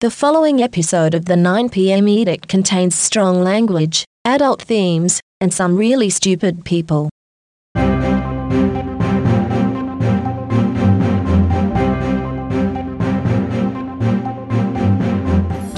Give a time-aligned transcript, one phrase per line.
[0.00, 6.10] The following episode of the 9pm edict contains strong language, adult themes, and some really
[6.10, 7.08] stupid people.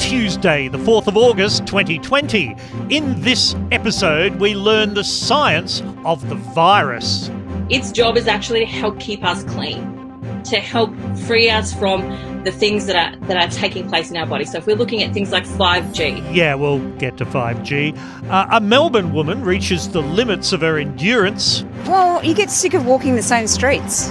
[0.01, 2.57] Tuesday, the 4th of August 2020.
[2.91, 7.31] In this episode, we learn the science of the virus.
[7.71, 12.03] Its job is actually to help keep us clean, to help free us from
[12.51, 14.45] the things that are that are taking place in our body.
[14.45, 17.97] So if we're looking at things like 5G, Yeah, we'll get to 5G.
[18.31, 21.65] Uh, a Melbourne woman reaches the limits of her endurance.
[21.87, 24.11] Well, you get sick of walking the same streets.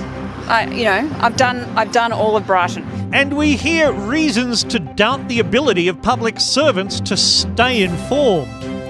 [0.49, 2.83] I, you know, I've done I've done all of Brighton.
[3.11, 8.49] And we hear reasons to doubt the ability of public servants to stay informed.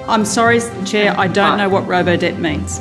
[0.09, 2.79] I'm sorry, Chair, I don't know what robo-debt means.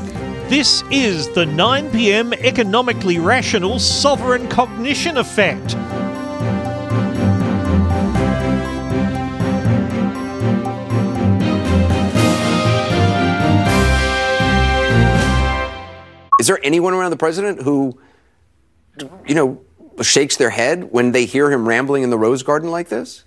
[0.49, 5.75] This is the 9pm economically rational sovereign cognition effect.
[16.47, 17.99] Is there anyone around the president who,
[19.27, 19.61] you know,
[20.01, 23.25] shakes their head when they hear him rambling in the rose garden like this?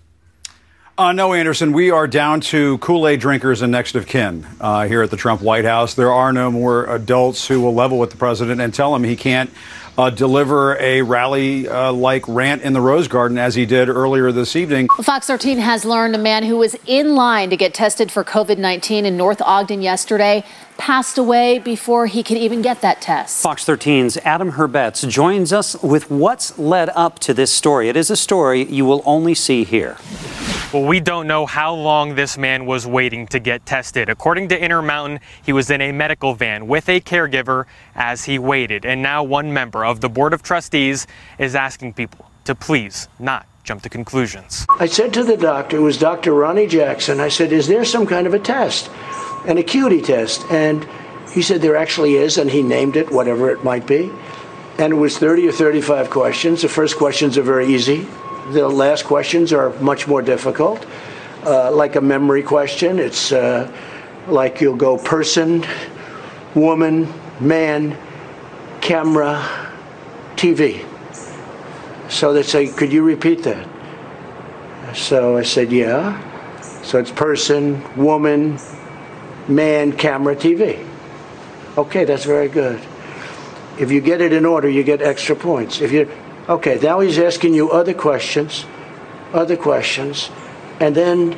[0.98, 1.74] Uh, no, Anderson.
[1.74, 5.18] We are down to Kool Aid drinkers and next of kin uh, here at the
[5.18, 5.96] Trump White House.
[5.96, 9.18] There are no more adults who will level with the president and tell him he
[9.18, 9.50] can't
[9.98, 14.32] uh, deliver a rally uh, like rant in the Rose Garden as he did earlier
[14.32, 14.88] this evening.
[15.04, 18.58] Fox 13 has learned a man who was in line to get tested for COVID
[18.58, 20.46] 19 in North Ogden yesterday
[20.80, 23.44] passed away before he could even get that test.
[23.44, 27.90] Fox 13's Adam Herbets joins us with what's led up to this story.
[27.90, 29.98] It is a story you will only see here.
[30.74, 34.08] Well, we don't know how long this man was waiting to get tested.
[34.08, 38.86] According to Intermountain, he was in a medical van with a caregiver as he waited.
[38.86, 43.46] And now one member of the Board of Trustees is asking people to please not
[43.64, 44.66] jump to conclusions.
[44.80, 46.34] I said to the doctor, it was Dr.
[46.34, 48.90] Ronny Jackson, I said, Is there some kind of a test,
[49.50, 50.46] an acuity test?
[50.50, 50.88] And
[51.34, 54.12] he said, There actually is, and he named it, whatever it might be.
[54.78, 56.62] And it was 30 or 35 questions.
[56.62, 58.08] The first questions are very easy,
[58.52, 60.86] the last questions are much more difficult.
[61.44, 63.72] Uh, like a memory question, it's uh,
[64.28, 65.66] like you'll go person,
[66.56, 67.98] woman, man,
[68.82, 69.48] camera,
[70.36, 70.86] TV.
[72.10, 73.68] So they say, Could you repeat that?
[74.96, 76.26] So I said, Yeah.
[76.84, 78.58] So it's person, woman,
[79.50, 80.86] man, camera, TV.
[81.78, 82.80] Okay, that's very good.
[83.80, 85.82] If you get it in order, you get extra points.
[85.82, 86.12] If you
[86.48, 88.66] okay, now he's asking you other questions,
[89.34, 90.30] other questions,
[90.80, 91.38] and then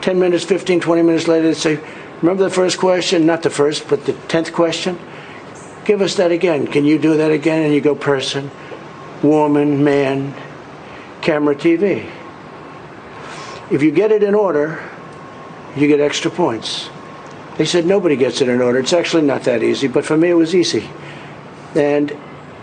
[0.00, 1.80] 10 minutes, 15, 20 minutes later, they say,
[2.22, 3.26] Remember the first question?
[3.26, 4.98] Not the first, but the 10th question?
[5.84, 6.66] Give us that again.
[6.66, 7.62] Can you do that again?
[7.62, 8.50] And you go person,
[9.22, 10.34] woman, man,
[11.20, 12.10] camera, TV.
[13.70, 14.82] If you get it in order,
[15.76, 16.88] you get extra points.
[17.56, 18.78] They said nobody gets it in order.
[18.78, 20.88] It's actually not that easy, but for me it was easy.
[21.74, 22.16] And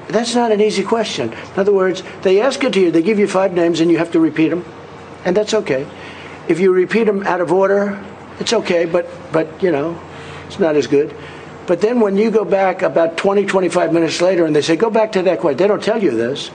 [0.07, 1.33] that's not an easy question.
[1.33, 3.97] In other words, they ask it to you, they give you five names, and you
[3.97, 4.65] have to repeat them,
[5.25, 5.87] and that's okay.
[6.47, 8.03] If you repeat them out of order,
[8.39, 9.99] it's okay, but but you know,
[10.47, 11.15] it's not as good.
[11.65, 14.89] But then when you go back about 20, 25 minutes later, and they say, "Go
[14.89, 16.51] back to that question," they don't tell you this.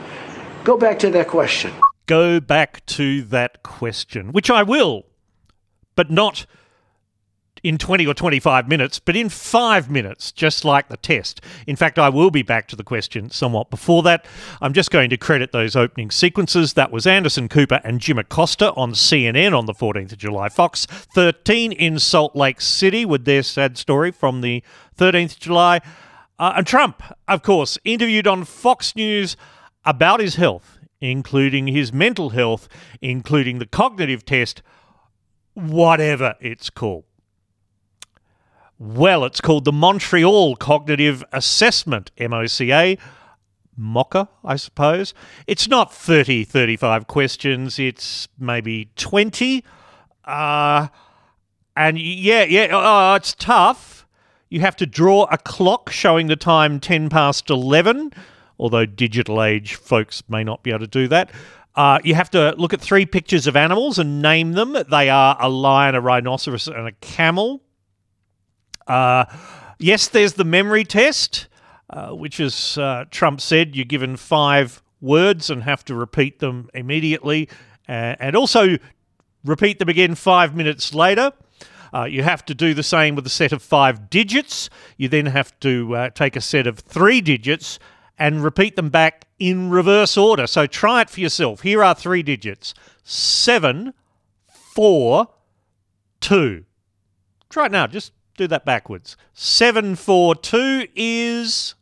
[0.64, 1.72] Go back to that question.
[2.06, 5.06] Go back to that question, which I will,
[5.96, 6.44] but not
[7.62, 11.40] in 20 or 25 minutes, but in five minutes, just like the test.
[11.66, 14.26] In fact, I will be back to the question somewhat before that.
[14.60, 16.74] I'm just going to credit those opening sequences.
[16.74, 20.48] That was Anderson Cooper and Jim Acosta on CNN on the 14th of July.
[20.48, 24.62] Fox 13 in Salt Lake City with their sad story from the
[24.96, 25.80] 13th of July.
[26.38, 29.36] Uh, and Trump, of course, interviewed on Fox News
[29.84, 32.68] about his health, including his mental health,
[33.00, 34.62] including the cognitive test,
[35.54, 37.04] whatever it's called.
[38.80, 42.96] Well, it's called the Montreal Cognitive Assessment, MOCA.
[43.76, 45.14] Mocha, I suppose.
[45.48, 49.64] It's not 30, 35 questions, it's maybe 20.
[50.24, 50.88] Uh,
[51.76, 54.06] and yeah, yeah, oh, it's tough.
[54.48, 58.12] You have to draw a clock showing the time 10 past 11,
[58.60, 61.30] although digital age folks may not be able to do that.
[61.74, 64.76] Uh, you have to look at three pictures of animals and name them.
[64.88, 67.62] They are a lion, a rhinoceros, and a camel.
[68.88, 69.26] Uh,
[69.78, 71.46] yes, there's the memory test,
[71.90, 76.68] uh, which is uh, Trump said you're given five words and have to repeat them
[76.74, 77.48] immediately,
[77.86, 78.76] and also
[79.44, 81.32] repeat them again five minutes later.
[81.94, 84.68] Uh, you have to do the same with a set of five digits.
[84.96, 87.78] You then have to uh, take a set of three digits
[88.18, 90.46] and repeat them back in reverse order.
[90.46, 91.62] So try it for yourself.
[91.62, 92.74] Here are three digits
[93.04, 93.94] seven,
[94.74, 95.28] four,
[96.20, 96.64] two.
[97.48, 97.86] Try it now.
[97.86, 99.16] Just do that backwards.
[99.34, 101.74] 742 is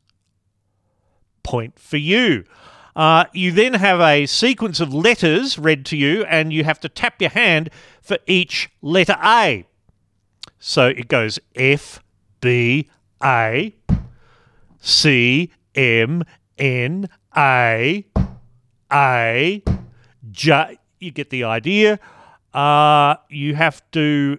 [1.44, 2.44] point for you.
[2.96, 6.88] Uh, you then have a sequence of letters read to you, and you have to
[6.88, 7.68] tap your hand
[8.00, 9.66] for each letter A.
[10.58, 12.02] So it goes F,
[12.40, 12.88] B,
[13.22, 13.76] A,
[14.80, 16.24] C, M,
[16.56, 18.06] N, A,
[18.90, 19.62] A,
[20.30, 20.78] J.
[20.98, 22.00] You get the idea.
[22.54, 24.38] Uh, you have to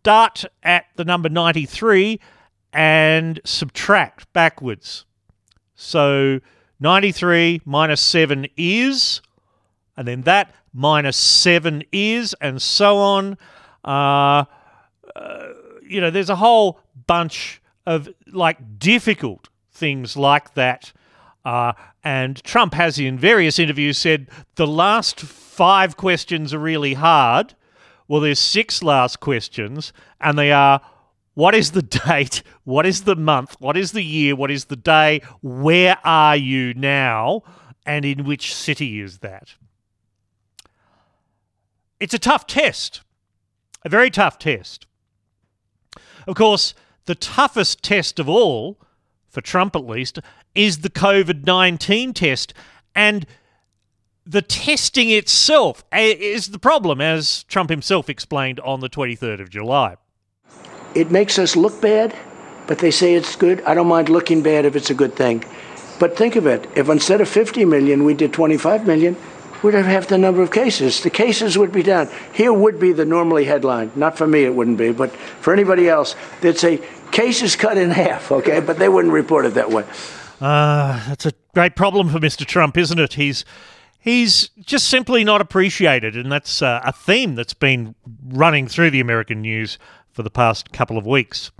[0.00, 2.18] start at the number 93
[2.72, 5.04] and subtract backwards.
[5.74, 6.40] So
[6.80, 9.20] 93 minus 7 is,
[9.98, 13.36] and then that minus 7 is, and so on.
[13.84, 14.44] Uh,
[15.14, 15.48] uh,
[15.86, 20.94] you know, there's a whole bunch of like difficult things like that.
[21.44, 27.54] Uh, and Trump has in various interviews said the last five questions are really hard.
[28.10, 30.80] Well, there's six last questions, and they are
[31.34, 32.42] what is the date?
[32.64, 33.54] What is the month?
[33.60, 34.34] What is the year?
[34.34, 35.22] What is the day?
[35.42, 37.44] Where are you now?
[37.86, 39.54] And in which city is that?
[42.00, 43.02] It's a tough test,
[43.84, 44.86] a very tough test.
[46.26, 46.74] Of course,
[47.04, 48.80] the toughest test of all,
[49.28, 50.18] for Trump at least,
[50.56, 52.54] is the COVID 19 test.
[52.92, 53.24] And
[54.26, 59.96] the testing itself is the problem, as Trump himself explained on the 23rd of July.
[60.94, 62.14] It makes us look bad,
[62.66, 63.62] but they say it's good.
[63.62, 65.44] I don't mind looking bad if it's a good thing.
[65.98, 69.16] But think of it if instead of 50 million, we did 25 million,
[69.62, 71.02] we'd have half the number of cases.
[71.02, 72.08] The cases would be down.
[72.32, 73.92] Here would be the normally headline.
[73.94, 76.80] Not for me, it wouldn't be, but for anybody else, they'd say
[77.12, 78.60] cases cut in half, okay?
[78.60, 79.84] But they wouldn't report it that way.
[80.40, 82.46] Uh, that's a great problem for Mr.
[82.46, 83.14] Trump, isn't it?
[83.14, 83.44] He's
[84.00, 87.94] he's just simply not appreciated, and that's uh, a theme that's been
[88.26, 89.78] running through the American news
[90.10, 91.52] for the past couple of weeks.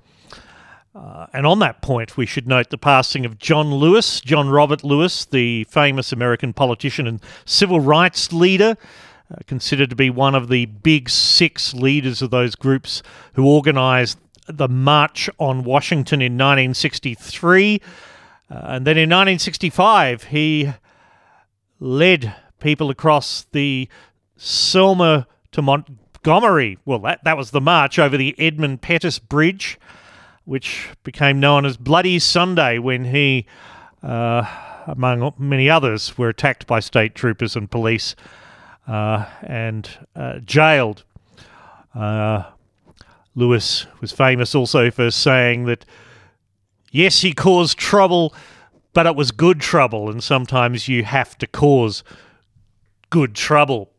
[0.93, 4.83] Uh, and on that point, we should note the passing of John Lewis, John Robert
[4.83, 8.77] Lewis, the famous American politician and civil rights leader,
[9.31, 13.05] uh, considered to be one of the big six leaders of those groups
[13.35, 17.81] who organised the March on Washington in 1963.
[18.51, 20.73] Uh, and then in 1965, he
[21.81, 23.89] led people across the
[24.37, 26.79] Selma to Montgomery.
[26.85, 29.79] Well, that, that was the march over the Edmund Pettus Bridge,
[30.45, 33.47] which became known as Bloody Sunday when he,
[34.03, 34.45] uh,
[34.87, 38.15] among many others, were attacked by state troopers and police
[38.87, 41.05] uh, and uh, jailed.
[41.95, 42.45] Uh,
[43.35, 45.85] Lewis was famous also for saying that,
[46.91, 48.35] yes, he caused trouble
[48.93, 52.03] but it was good trouble, and sometimes you have to cause
[53.11, 53.91] good trouble.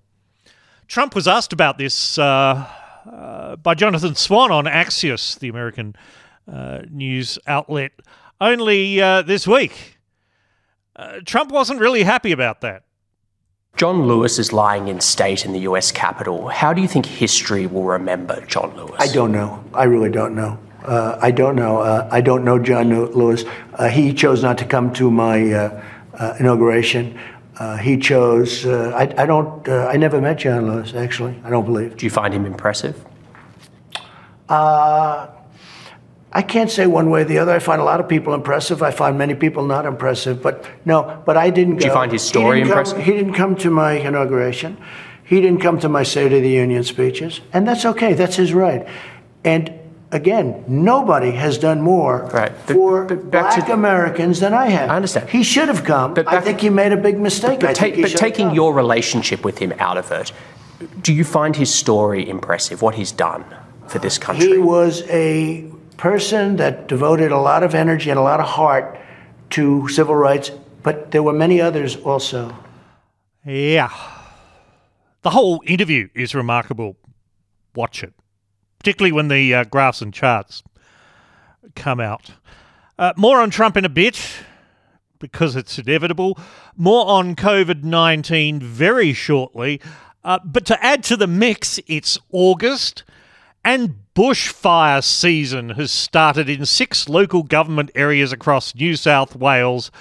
[0.88, 2.67] Trump was asked about this uh,
[3.09, 5.95] uh, by Jonathan Swan on Axios, the American
[6.51, 7.91] uh, news outlet,
[8.39, 9.97] only uh, this week.
[10.95, 12.83] Uh, Trump wasn't really happy about that.
[13.77, 16.49] John Lewis is lying in state in the US Capitol.
[16.49, 18.95] How do you think history will remember John Lewis?
[18.99, 19.63] I don't know.
[19.73, 20.59] I really don't know.
[20.83, 21.80] Uh, I don't know.
[21.80, 23.45] Uh, I don't know John Lewis.
[23.74, 25.83] Uh, he chose not to come to my uh,
[26.13, 27.19] uh, inauguration.
[27.57, 28.66] Uh, he chose.
[28.66, 29.68] I, I, don't.
[29.69, 30.94] I never met John Lewis.
[30.94, 31.98] Actually, I don't believe.
[31.98, 33.04] Do you find him impressive?
[36.33, 37.52] I can't say one way or the other.
[37.52, 38.81] I find a lot of people impressive.
[38.81, 40.42] I find many people not impressive.
[40.42, 41.21] But no.
[41.26, 41.78] But I didn't.
[41.78, 42.97] Do you find his story he impressive?
[42.97, 44.78] Come, he didn't come to my inauguration.
[45.23, 48.14] He didn't come to my State of the Union speeches, and that's okay.
[48.14, 48.88] That's his right.
[49.44, 49.81] And
[50.11, 52.56] again, nobody has done more right.
[52.65, 54.89] for black to, Americans than I have.
[54.89, 55.30] I understand.
[55.30, 56.13] He should have come.
[56.13, 57.59] But I think he made a big mistake.
[57.59, 60.31] But, ta- but taking your relationship with him out of it,
[61.01, 63.45] do you find his story impressive, what he's done
[63.87, 64.47] for this country?
[64.47, 68.99] He was a person that devoted a lot of energy and a lot of heart
[69.51, 70.51] to civil rights,
[70.83, 72.56] but there were many others also.
[73.45, 73.91] Yeah.
[75.21, 76.95] The whole interview is remarkable.
[77.75, 78.13] Watch it
[78.81, 80.64] particularly when the uh, graphs and charts
[81.76, 82.31] come out.
[82.97, 84.19] Uh, more on Trump in a bit
[85.19, 86.35] because it's inevitable.
[86.76, 89.80] More on COVID 19 very shortly.
[90.23, 93.04] Uh, but to add to the mix, it's August
[93.64, 99.92] and bushfire season has started in six local government areas across New South Wales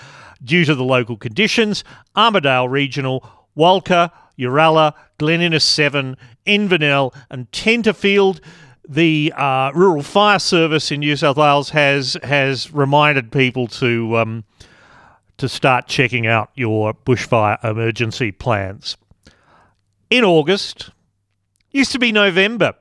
[0.43, 1.85] due to the local conditions
[2.17, 8.41] Armidale Regional, Walcha, Uralla, Glen Innes Severn, Inverell, and Tenterfield
[8.91, 14.45] the uh, Rural Fire Service in New South Wales has has reminded people to um,
[15.39, 18.97] to start checking out your bushfire emergency plans.
[20.11, 20.91] In August,
[21.71, 22.75] used to be November.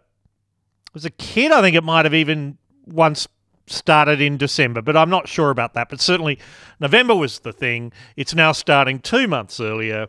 [0.96, 3.28] As a kid, I think it might have even once
[3.68, 5.90] started in December, but I'm not sure about that.
[5.90, 6.40] But certainly,
[6.80, 7.94] November was the thing.
[8.16, 10.08] It's now starting two months earlier.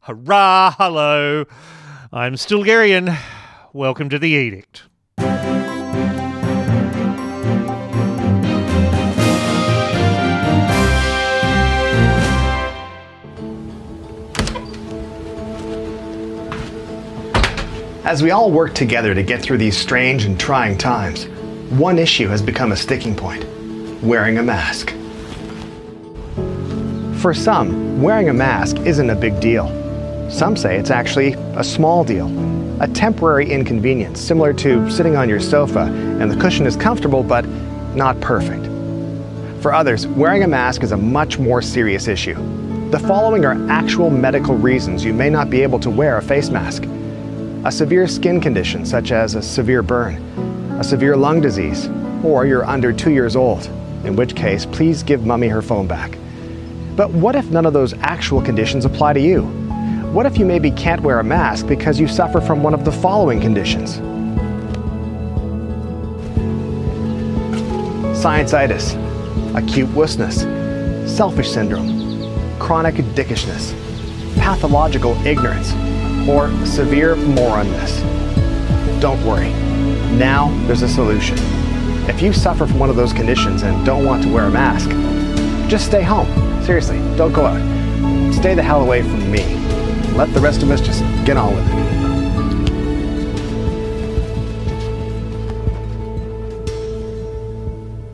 [0.00, 0.74] Hurrah!
[0.76, 1.44] Hello.
[2.12, 3.16] I'm Stilgherrian.
[3.72, 4.82] Welcome to the Edict.
[18.04, 21.28] As we all work together to get through these strange and trying times,
[21.70, 23.46] one issue has become a sticking point
[24.02, 24.90] wearing a mask.
[27.20, 29.68] For some, wearing a mask isn't a big deal.
[30.28, 32.26] Some say it's actually a small deal,
[32.82, 37.46] a temporary inconvenience, similar to sitting on your sofa and the cushion is comfortable but
[37.94, 38.66] not perfect.
[39.62, 42.34] For others, wearing a mask is a much more serious issue.
[42.90, 46.50] The following are actual medical reasons you may not be able to wear a face
[46.50, 46.82] mask
[47.64, 50.16] a severe skin condition such as a severe burn,
[50.80, 51.88] a severe lung disease,
[52.24, 53.66] or you're under two years old,
[54.04, 56.18] in which case, please give mummy her phone back.
[56.96, 59.42] But what if none of those actual conditions apply to you?
[60.12, 62.90] What if you maybe can't wear a mask because you suffer from one of the
[62.90, 63.98] following conditions?
[68.20, 68.94] Scientitis,
[69.56, 70.40] acute wussness,
[71.08, 73.72] selfish syndrome, chronic dickishness,
[74.36, 75.72] pathological ignorance,
[76.28, 78.00] or severe moronness.
[79.00, 79.50] Don't worry.
[80.16, 81.36] Now there's a solution.
[82.08, 84.90] If you suffer from one of those conditions and don't want to wear a mask,
[85.68, 86.28] just stay home.
[86.62, 88.34] Seriously, don't go out.
[88.34, 89.44] Stay the hell away from me.
[90.16, 91.92] Let the rest of us just get on with it.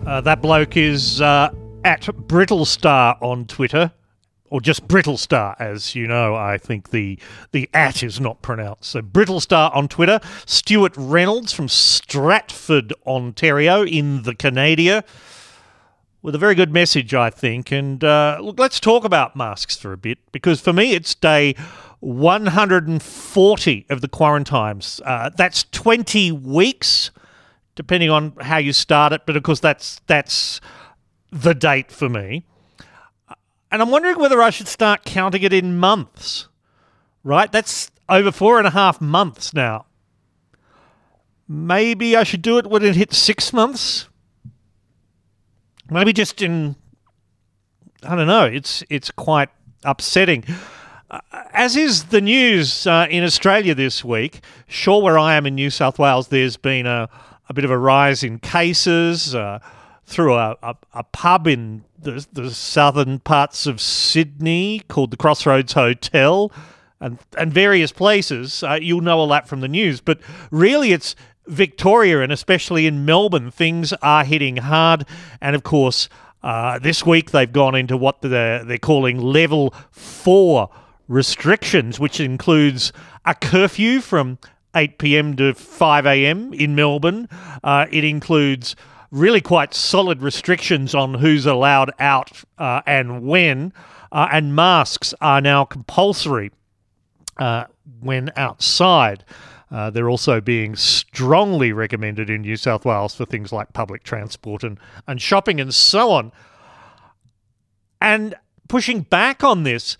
[0.06, 1.50] Uh, that bloke is uh,
[1.84, 3.92] at Brittlestar on Twitter
[4.50, 6.34] or just Brittle Star, as you know.
[6.34, 7.18] I think the
[7.52, 8.90] the at is not pronounced.
[8.90, 10.20] So Brittle Star on Twitter.
[10.46, 15.04] Stewart Reynolds from Stratford, Ontario, in the Canada,
[16.22, 17.70] with a very good message, I think.
[17.72, 21.54] And uh, look, let's talk about masks for a bit because for me, it's day
[22.00, 25.00] 140 of the quarantines.
[25.04, 27.10] Uh, that's 20 weeks,
[27.74, 29.22] depending on how you start it.
[29.26, 30.60] But of course, that's that's
[31.30, 32.44] the date for me.
[33.70, 36.48] And I'm wondering whether I should start counting it in months.
[37.22, 37.50] Right?
[37.50, 39.86] That's over four and a half months now.
[41.46, 44.08] Maybe I should do it when it hits six months.
[45.90, 46.76] Maybe just in.
[48.02, 48.44] I don't know.
[48.44, 49.48] It's it's quite
[49.84, 50.44] upsetting.
[51.10, 51.20] Uh,
[51.52, 54.40] as is the news uh, in Australia this week.
[54.66, 57.08] Sure, where I am in New South Wales, there's been a,
[57.48, 59.34] a bit of a rise in cases.
[59.34, 59.58] Uh,
[60.08, 65.72] through a, a, a, pub in the, the southern parts of Sydney called the Crossroads
[65.72, 66.52] Hotel
[67.00, 68.62] and, and various places.
[68.62, 70.00] Uh, you'll know all that from the news.
[70.00, 71.14] But really, it's
[71.46, 75.06] Victoria and especially in Melbourne, things are hitting hard.
[75.40, 76.08] And of course,
[76.42, 80.70] uh, this week they've gone into what they're, they're calling level four
[81.08, 82.92] restrictions, which includes
[83.24, 84.38] a curfew from
[84.74, 85.36] 8 p.m.
[85.36, 86.52] to 5 a.m.
[86.52, 87.28] in Melbourne.
[87.64, 88.76] Uh, it includes
[89.10, 93.72] really quite solid restrictions on who's allowed out uh, and when,
[94.12, 96.50] uh, and masks are now compulsory
[97.38, 97.64] uh,
[98.00, 99.24] when outside.
[99.70, 104.64] Uh, they're also being strongly recommended in New South Wales for things like public transport
[104.64, 106.32] and, and shopping and so on.
[108.00, 108.34] And
[108.68, 109.98] pushing back on this,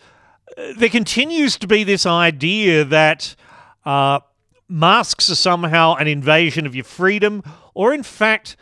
[0.56, 3.36] uh, there continues to be this idea that
[3.84, 4.20] uh,
[4.68, 7.42] masks are somehow an invasion of your freedom,
[7.74, 8.56] or in fact,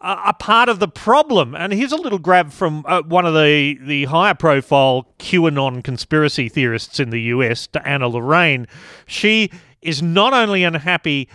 [0.00, 1.54] a part of the problem.
[1.54, 6.48] And here's a little grab from uh, one of the, the higher profile QAnon conspiracy
[6.48, 8.68] theorists in the US, Anna Lorraine.
[9.06, 9.50] She
[9.82, 11.28] is not only unhappy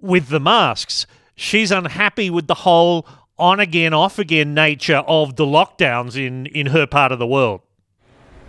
[0.00, 3.06] with the masks, she's unhappy with the whole
[3.38, 7.60] on again, off again nature of the lockdowns in, in her part of the world.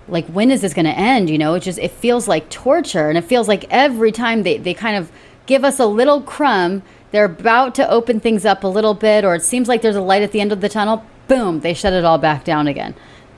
[0.07, 1.29] Like, when is this going to end?
[1.29, 3.09] You know, it just, it feels like torture.
[3.09, 5.11] And it feels like every time they, they kind of
[5.45, 9.35] give us a little crumb they're about to open things up a little bit, or
[9.35, 11.05] it seems like there's a light at the end of the tunnel.
[11.27, 12.95] Boom, they shut it all back down again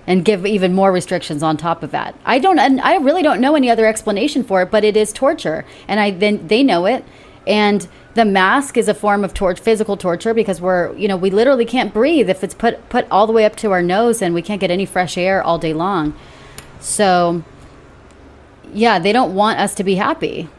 [0.07, 2.15] and give even more restrictions on top of that.
[2.25, 5.13] I don't, and I really don't know any other explanation for it, but it is
[5.13, 7.05] torture, and I then they know it,
[7.45, 11.29] and the mask is a form of torture, physical torture, because we're, you know, we
[11.29, 14.33] literally can't breathe if it's put put all the way up to our nose, and
[14.33, 16.15] we can't get any fresh air all day long.
[16.79, 17.43] So,
[18.73, 20.49] yeah, they don't want us to be happy.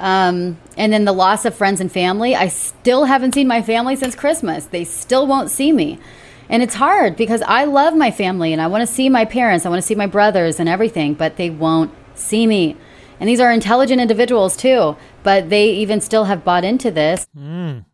[0.00, 2.34] Um, and then the loss of friends and family.
[2.34, 4.64] I still haven't seen my family since Christmas.
[4.64, 5.98] They still won't see me.
[6.48, 9.64] And it's hard because I love my family and I want to see my parents,
[9.64, 12.76] I want to see my brothers and everything, but they won't see me.
[13.20, 17.26] And these are intelligent individuals too, but they even still have bought into this.
[17.38, 17.84] Mm.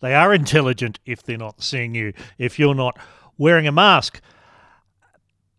[0.00, 2.98] They are intelligent if they're not seeing you, if you're not
[3.38, 4.20] wearing a mask.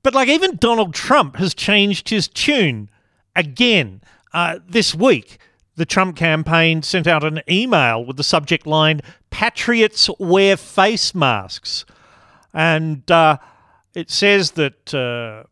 [0.01, 2.89] But like even Donald Trump has changed his tune
[3.35, 4.01] again
[4.33, 5.37] uh, this week.
[5.75, 9.01] The Trump campaign sent out an email with the subject line
[9.31, 11.85] Patriots wear face masks.
[12.53, 13.37] And uh,
[13.95, 15.47] it says that uh,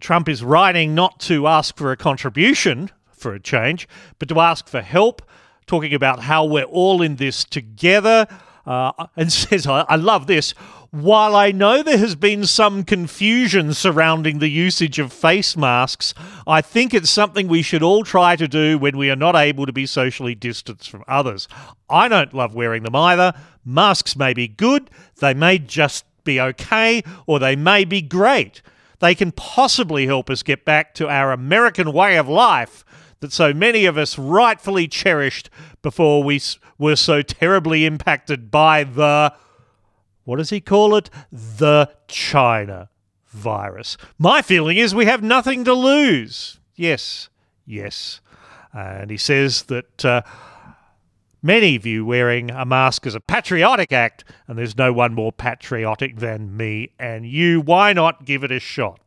[0.00, 3.88] Trump is writing not to ask for a contribution for a change,
[4.20, 5.22] but to ask for help,
[5.66, 8.26] talking about how we're all in this together.
[8.64, 10.54] Uh, and says, I, I love this.
[10.90, 16.14] While I know there has been some confusion surrounding the usage of face masks,
[16.46, 19.66] I think it's something we should all try to do when we are not able
[19.66, 21.46] to be socially distanced from others.
[21.90, 23.34] I don't love wearing them either.
[23.66, 24.88] Masks may be good,
[25.20, 28.62] they may just be okay, or they may be great.
[29.00, 32.82] They can possibly help us get back to our American way of life
[33.20, 35.50] that so many of us rightfully cherished
[35.82, 36.40] before we
[36.78, 39.34] were so terribly impacted by the
[40.28, 41.08] what does he call it?
[41.32, 42.90] The China
[43.28, 43.96] virus.
[44.18, 46.60] My feeling is we have nothing to lose.
[46.76, 47.30] Yes,
[47.64, 48.20] yes.
[48.74, 50.20] And he says that uh,
[51.42, 56.16] many view wearing a mask as a patriotic act, and there's no one more patriotic
[56.16, 57.62] than me and you.
[57.62, 59.00] Why not give it a shot?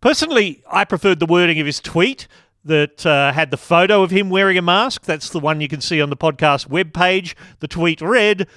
[0.00, 2.28] Personally, I preferred the wording of his tweet
[2.64, 5.02] that uh, had the photo of him wearing a mask.
[5.02, 7.34] That's the one you can see on the podcast webpage.
[7.58, 8.48] The tweet read,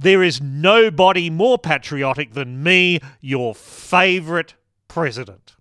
[0.00, 4.54] there is nobody more patriotic than me, your favourite
[4.88, 5.54] president.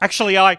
[0.00, 0.58] Actually, I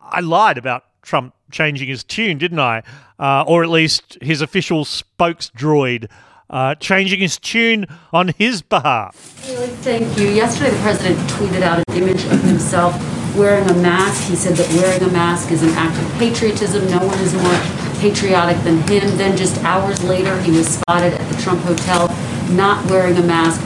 [0.00, 2.82] I lied about Trump changing his tune, didn't I?
[3.18, 6.08] Uh, or at least his official spokes droid
[6.50, 9.14] uh, changing his tune on his behalf.
[9.16, 10.28] Thank you.
[10.28, 12.94] Yesterday, the president tweeted out an image of himself
[13.36, 14.30] wearing a mask.
[14.30, 16.88] He said that wearing a mask is an act of patriotism.
[16.90, 19.16] No one is more patriotic than him.
[19.16, 22.08] Then just hours later, he was spotted at the Trump Hotel
[22.50, 23.60] not wearing a mask.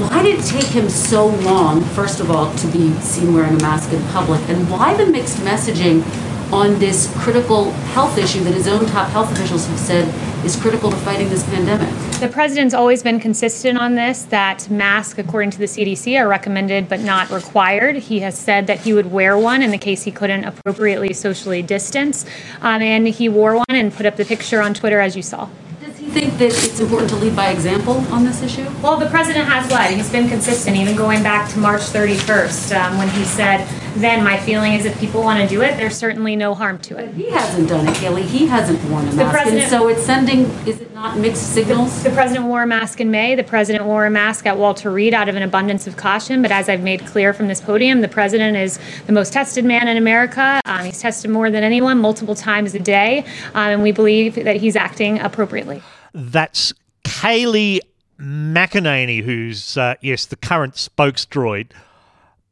[0.00, 3.62] Why did it take him so long, first of all, to be seen wearing a
[3.62, 4.40] mask in public?
[4.48, 6.02] And why the mixed messaging
[6.52, 10.90] on this critical health issue that his own top health officials have said is critical
[10.90, 11.88] to fighting this pandemic.
[12.20, 16.88] The president's always been consistent on this that masks, according to the CDC, are recommended
[16.88, 17.96] but not required.
[17.96, 21.62] He has said that he would wear one in the case he couldn't appropriately socially
[21.62, 22.24] distance.
[22.60, 25.48] Um, and he wore one and put up the picture on Twitter, as you saw
[25.80, 28.66] Does he think that it's important to lead by example on this issue?
[28.82, 29.94] Well, the president has led.
[29.94, 34.38] He's been consistent, even going back to March 31st um, when he said, then my
[34.38, 37.06] feeling is if people want to do it, there's certainly no harm to it.
[37.06, 38.22] But he hasn't done it, Haley.
[38.22, 39.46] He hasn't worn a mask.
[39.46, 42.02] and so it's sending, is it not mixed signals?
[42.02, 43.34] The, the president wore a mask in May.
[43.34, 46.42] The president wore a mask at Walter Reed out of an abundance of caution.
[46.42, 49.88] But as I've made clear from this podium, the president is the most tested man
[49.88, 50.60] in America.
[50.64, 53.24] Um, he's tested more than anyone, multiple times a day.
[53.54, 55.82] Um, and we believe that he's acting appropriately.
[56.14, 56.72] That's
[57.04, 57.80] Kayleigh
[58.20, 61.70] McEnany, who's, uh, yes, the current spokesdroid.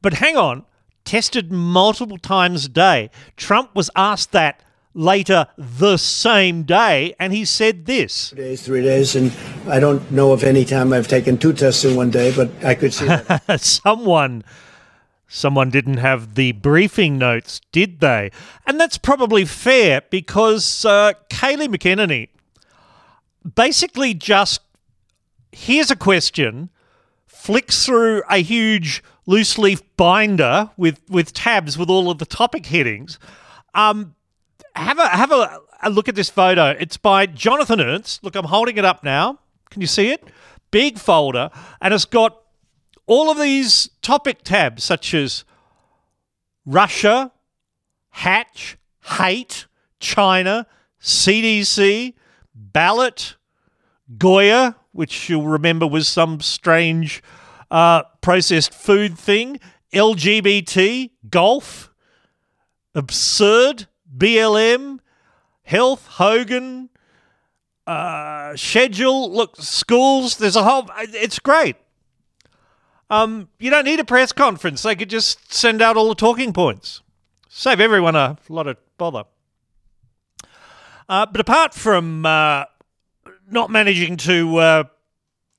[0.02, 0.64] But hang on,
[1.06, 3.10] tested multiple times a day.
[3.36, 4.60] Trump was asked that
[4.92, 8.30] later the same day, and he said this.
[8.30, 9.32] Three days, three days, and
[9.68, 12.74] I don't know of any time I've taken two tests in one day, but I
[12.74, 13.60] could see that.
[13.60, 14.44] someone.
[15.28, 18.30] Someone didn't have the briefing notes, did they?
[18.64, 22.28] And that's probably fair because uh, Kayleigh McEnany
[23.56, 24.60] basically just
[25.56, 26.70] here's a question,
[27.26, 32.66] flicks through a huge loose leaf binder with with tabs with all of the topic
[32.66, 33.18] headings.
[33.74, 34.14] Um,
[34.74, 36.70] have a have a, a look at this photo.
[36.70, 38.24] It's by Jonathan Ernst.
[38.24, 39.38] Look, I'm holding it up now.
[39.70, 40.24] Can you see it?
[40.70, 42.40] Big folder, and it's got
[43.06, 45.44] all of these topic tabs such as
[46.64, 47.32] Russia,
[48.10, 49.66] Hatch, Hate,
[50.00, 50.66] China,
[51.00, 52.14] CDC,
[52.54, 53.36] ballot,
[54.18, 57.22] Goya, which you'll remember was some strange
[57.76, 59.60] uh, processed food thing,
[59.92, 61.92] LGBT, golf,
[62.94, 63.86] absurd,
[64.16, 65.00] BLM,
[65.62, 66.88] health, Hogan,
[67.86, 69.30] uh, schedule.
[69.30, 70.38] Look, schools.
[70.38, 70.88] There's a whole.
[70.98, 71.76] It's great.
[73.10, 74.80] Um, you don't need a press conference.
[74.80, 77.02] They could just send out all the talking points.
[77.50, 79.24] Save everyone a lot of bother.
[81.10, 82.64] Uh, but apart from uh,
[83.50, 84.84] not managing to uh,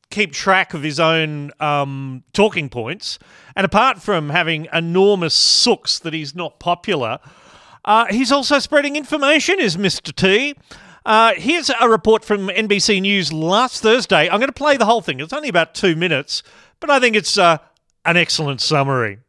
[0.10, 3.20] keep track of his own um, talking points,
[3.56, 7.20] and apart from having enormous sooks that he's not popular,
[7.86, 10.14] uh, he's also spreading information, is Mr.
[10.16, 10.56] T.
[11.06, 14.30] Uh, here's a report from NBC News last Thursday.
[14.30, 15.22] I'm going to play the whole thing.
[15.22, 16.44] It's only about two minutes,
[16.82, 17.60] but I think it's uh,
[18.06, 19.20] an excellent summary.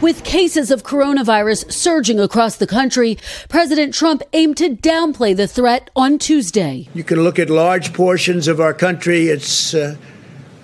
[0.00, 3.16] With cases of coronavirus surging across the country,
[3.48, 6.88] President Trump aimed to downplay the threat on Tuesday.
[6.94, 9.28] You can look at large portions of our country.
[9.28, 9.96] It's uh,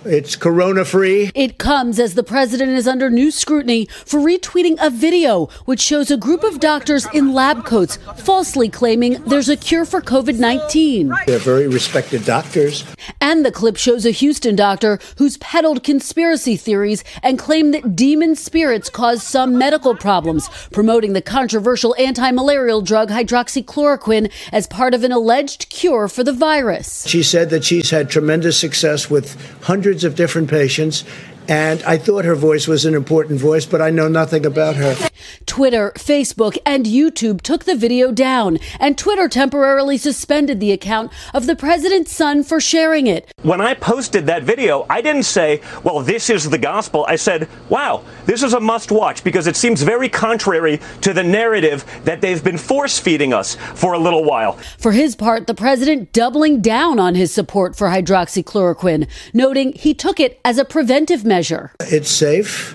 [0.07, 1.31] it's corona free.
[1.35, 6.11] It comes as the president is under new scrutiny for retweeting a video which shows
[6.11, 11.13] a group of doctors in lab coats falsely claiming there's a cure for COVID 19.
[11.27, 12.85] They're very respected doctors.
[13.21, 18.37] And the clip shows a Houston doctor who's peddled conspiracy theories and claimed that demon
[18.37, 25.03] spirits cause some medical problems, promoting the controversial anti malarial drug hydroxychloroquine as part of
[25.05, 27.07] an alleged cure for the virus.
[27.07, 31.05] She said that she's had tremendous success with hundreds of different patients.
[31.49, 34.97] And I thought her voice was an important voice, but I know nothing about her.
[35.47, 41.47] Twitter, Facebook, and YouTube took the video down, and Twitter temporarily suspended the account of
[41.47, 43.33] the president's son for sharing it.
[43.43, 47.07] When I posted that video, I didn't say, well, this is the gospel.
[47.09, 51.23] I said, wow, this is a must watch because it seems very contrary to the
[51.23, 54.55] narrative that they've been force feeding us for a little while.
[54.79, 60.19] For his part, the president doubling down on his support for hydroxychloroquine, noting he took
[60.19, 61.36] it as a preventive measure.
[61.81, 62.75] It's safe.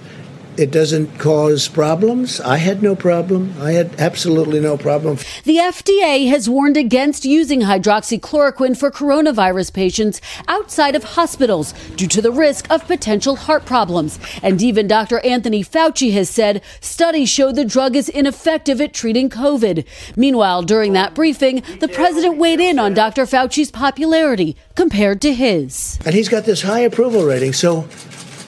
[0.58, 2.42] It doesn't cause problems.
[2.42, 3.56] I had no problem.
[3.60, 5.18] I had absolutely no problem.
[5.46, 10.20] The FDA has warned against using hydroxychloroquine for coronavirus patients
[10.50, 14.20] outside of hospitals due to the risk of potential heart problems.
[14.44, 15.20] And even Dr.
[15.26, 19.86] Anthony Fauci has said studies show the drug is ineffective at treating COVID.
[20.18, 23.24] Meanwhile, during that briefing, the president weighed in on Dr.
[23.26, 25.98] Fauci's popularity compared to his.
[26.06, 27.54] And he's got this high approval rating.
[27.54, 27.88] So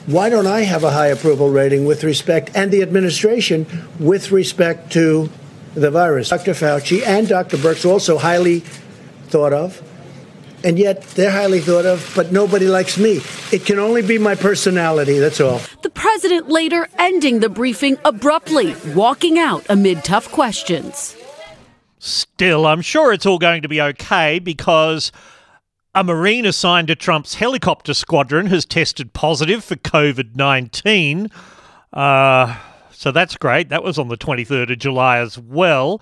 [0.06, 3.66] why don't I have a high approval rating with respect, and the administration
[3.98, 5.30] with respect to
[5.74, 6.28] the virus?
[6.28, 6.52] Dr.
[6.52, 7.56] Fauci and Dr.
[7.56, 8.60] Birx also highly
[9.28, 9.82] thought of,
[10.62, 13.20] and yet they're highly thought of, but nobody likes me.
[13.52, 15.60] It can only be my personality, that's all.
[15.82, 21.16] The president later ending the briefing abruptly, walking out amid tough questions.
[21.98, 25.12] Still, I'm sure it's all going to be okay because
[25.94, 31.30] a Marine assigned to Trump's helicopter squadron has tested positive for COVID 19.
[31.92, 32.56] Uh,
[32.90, 33.68] so that's great.
[33.68, 36.00] That was on the 23rd of July as well.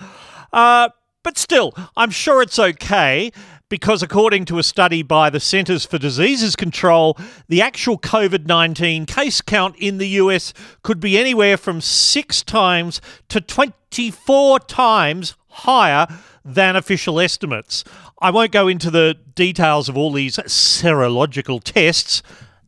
[0.53, 0.89] Uh,
[1.23, 3.31] but still, I'm sure it's okay
[3.69, 7.17] because, according to a study by the Centers for Diseases Control,
[7.49, 10.53] the actual COVID 19 case count in the US
[10.83, 16.07] could be anywhere from six times to 24 times higher
[16.45, 17.85] than official estimates.
[18.21, 22.23] I won't go into the details of all these serological tests.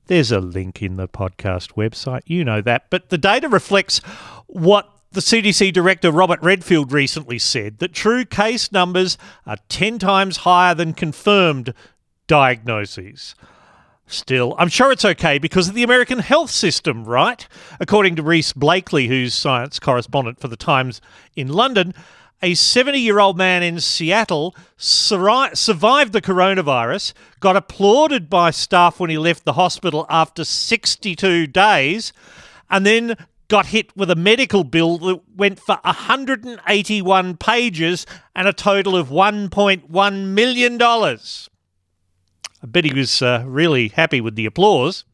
[0.07, 2.23] There's a link in the podcast website.
[2.27, 2.91] You know that.
[2.91, 3.99] But the data reflects
[4.47, 10.39] what the CDC director Robert Redfield recently said that true case numbers are 10 times
[10.39, 11.73] higher than confirmed
[12.27, 13.35] diagnoses.
[14.07, 17.47] Still, I'm sure it's okay because of the American health system, right?
[17.81, 21.01] According to Rhys Blakely, who's science correspondent for The Times
[21.35, 21.95] in London,
[22.43, 29.11] a 70 year old man in Seattle survived the coronavirus, got applauded by staff when
[29.11, 32.13] he left the hospital after 62 days,
[32.69, 33.17] and then
[33.49, 39.09] got hit with a medical bill that went for 181 pages and a total of
[39.09, 40.83] $1.1 million.
[40.83, 41.19] I
[42.67, 45.05] bet he was uh, really happy with the applause.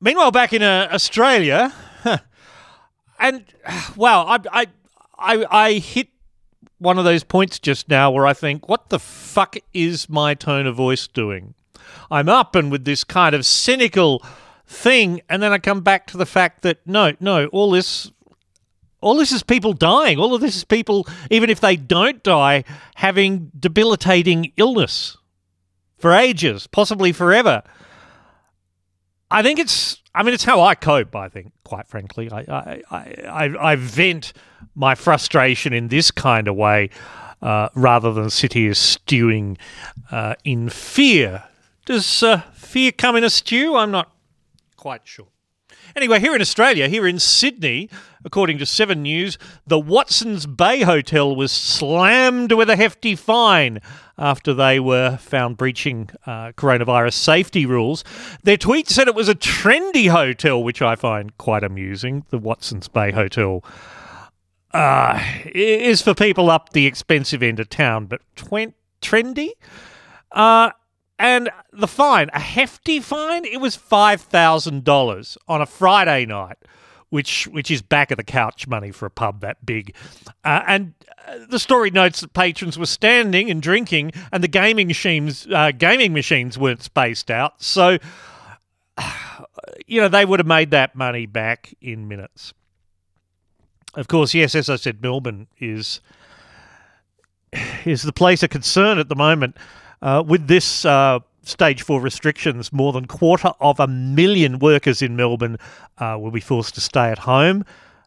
[0.00, 1.72] Meanwhile, back in uh, Australia,
[3.20, 3.44] and
[3.96, 4.66] wow, I, I
[5.22, 6.08] I I hit
[6.78, 10.66] one of those points just now where I think, what the fuck is my tone
[10.66, 11.54] of voice doing?
[12.10, 14.22] I'm up and with this kind of cynical
[14.66, 18.10] thing, and then I come back to the fact that no, no, all this
[19.00, 20.18] all this is people dying.
[20.18, 25.16] All of this is people, even if they don't die, having debilitating illness
[25.98, 27.62] for ages, possibly forever.
[29.30, 31.16] I think it's I mean, it's how I cope.
[31.16, 34.32] I think, quite frankly, I I, I, I vent
[34.74, 36.90] my frustration in this kind of way,
[37.40, 39.58] uh, rather than sit here stewing
[40.10, 41.44] uh, in fear.
[41.84, 43.74] Does uh, fear come in a stew?
[43.74, 44.12] I'm not
[44.76, 45.31] quite sure.
[45.94, 47.88] Anyway, here in Australia, here in Sydney,
[48.24, 53.80] according to Seven News, the Watsons Bay Hotel was slammed with a hefty fine
[54.16, 58.04] after they were found breaching uh, coronavirus safety rules.
[58.42, 62.24] Their tweet said it was a trendy hotel, which I find quite amusing.
[62.30, 63.64] The Watsons Bay Hotel
[64.72, 69.50] uh, is for people up the expensive end of town, but trendy?
[70.30, 70.70] Uh,
[71.18, 76.56] and the fine, a hefty fine, it was $5,000 on a Friday night,
[77.10, 79.94] which which is back of the couch money for a pub that big.
[80.44, 80.94] Uh, and
[81.28, 85.70] uh, the story notes that patrons were standing and drinking, and the gaming machines uh,
[85.72, 87.62] gaming machines weren't spaced out.
[87.62, 87.98] So,
[89.86, 92.54] you know, they would have made that money back in minutes.
[93.94, 96.00] Of course, yes, as I said, Melbourne is
[97.84, 99.56] is the place of concern at the moment
[100.02, 102.72] uh, with this uh, stage four restrictions.
[102.72, 105.56] More than quarter of a million workers in Melbourne
[105.98, 107.64] uh, will be forced to stay at home,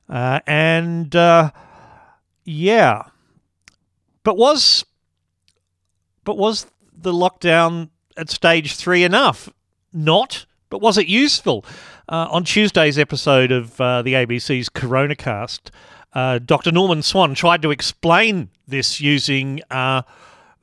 [0.10, 1.52] uh, and uh,
[2.44, 3.04] yeah,
[4.24, 4.86] but was
[6.24, 9.50] but was the lockdown at stage three enough?
[9.94, 11.66] Not, but was it useful?
[12.08, 15.72] Uh, on Tuesday's episode of the ABC's Coronacast,
[16.46, 16.72] Dr.
[16.72, 19.62] Norman Swan tried to explain this using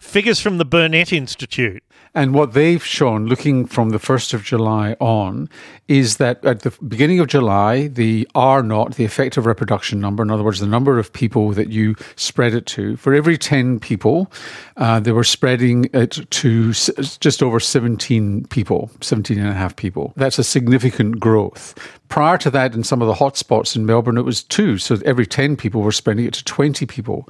[0.03, 1.83] figures from the Burnet Institute.
[2.15, 5.49] And what they've shown, looking from the 1st of July on,
[5.89, 10.31] is that at the beginning of July, the R naught, the effective reproduction number, in
[10.31, 14.31] other words, the number of people that you spread it to, for every 10 people,
[14.77, 20.13] uh, they were spreading it to just over 17 people, 17 and a half people.
[20.17, 21.75] That's a significant growth.
[22.09, 24.77] Prior to that, in some of the hotspots in Melbourne, it was two.
[24.77, 27.27] So every 10 people were spreading it to 20 people.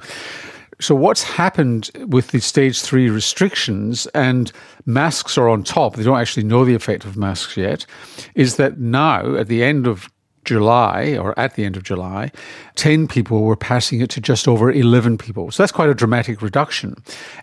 [0.79, 4.51] So, what's happened with the stage three restrictions, and
[4.85, 7.85] masks are on top, they don't actually know the effect of masks yet,
[8.35, 10.09] is that now, at the end of
[10.45, 12.31] July, or at the end of July,
[12.75, 15.51] 10 people were passing it to just over 11 people.
[15.51, 16.95] So, that's quite a dramatic reduction.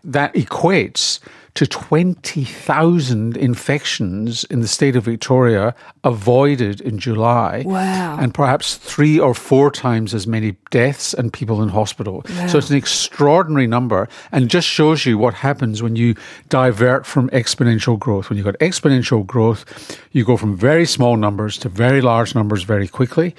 [0.05, 1.21] That equates
[1.55, 7.63] to 20,000 infections in the state of Victoria avoided in July.
[7.67, 8.19] Wow.
[8.19, 12.25] And perhaps three or four times as many deaths and people in hospital.
[12.29, 12.47] Wow.
[12.47, 16.15] So it's an extraordinary number and just shows you what happens when you
[16.49, 18.31] divert from exponential growth.
[18.31, 19.65] When you've got exponential growth,
[20.13, 23.35] you go from very small numbers to very large numbers very quickly.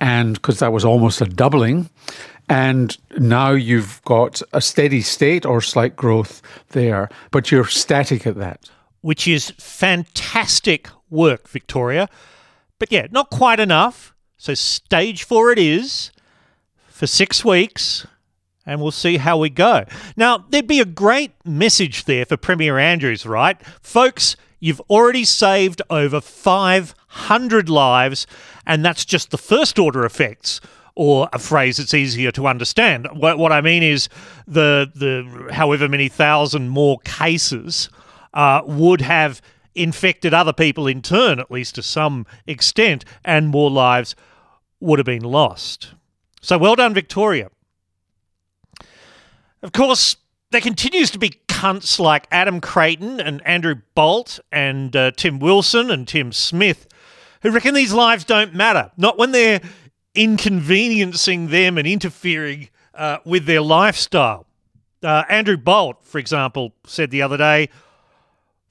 [0.00, 1.88] And because that was almost a doubling,
[2.48, 8.36] and now you've got a steady state or slight growth there, but you're static at
[8.36, 8.68] that.
[9.00, 12.08] Which is fantastic work, Victoria.
[12.78, 14.14] But yeah, not quite enough.
[14.36, 16.10] So stage four it is
[16.88, 18.06] for six weeks,
[18.66, 19.84] and we'll see how we go.
[20.16, 23.60] Now, there'd be a great message there for Premier Andrews, right?
[23.80, 28.26] Folks, you've already saved over 500 lives,
[28.66, 30.60] and that's just the first order effects
[30.96, 33.08] or a phrase that's easier to understand.
[33.12, 34.08] What, what I mean is
[34.46, 37.88] the the however many thousand more cases
[38.32, 39.42] uh, would have
[39.74, 44.14] infected other people in turn, at least to some extent, and more lives
[44.80, 45.94] would have been lost.
[46.40, 47.50] So well done, Victoria.
[49.62, 50.16] Of course,
[50.50, 55.90] there continues to be cunts like Adam Creighton and Andrew Bolt and uh, Tim Wilson
[55.90, 56.86] and Tim Smith
[57.44, 58.90] who reckon these lives don't matter.
[58.96, 59.60] Not when they're
[60.14, 64.46] inconveniencing them and interfering uh, with their lifestyle.
[65.02, 67.68] Uh, Andrew Bolt, for example, said the other day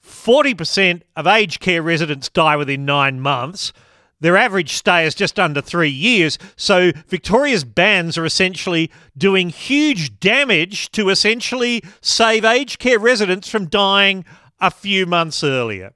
[0.04, 3.72] 40% of aged care residents die within nine months.
[4.20, 6.38] Their average stay is just under three years.
[6.56, 13.66] So Victoria's bans are essentially doing huge damage to essentially save aged care residents from
[13.66, 14.24] dying
[14.60, 15.92] a few months earlier.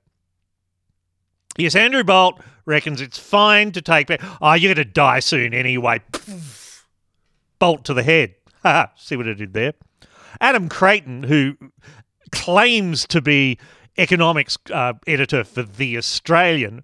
[1.57, 4.20] Yes, Andrew Bolt reckons it's fine to take back.
[4.42, 6.00] Oh, you're going to die soon anyway.
[7.59, 8.35] Bolt to the head.
[8.96, 9.72] See what I did there?
[10.40, 11.57] Adam Creighton, who
[12.31, 13.59] claims to be
[13.96, 16.83] economics uh, editor for The Australian,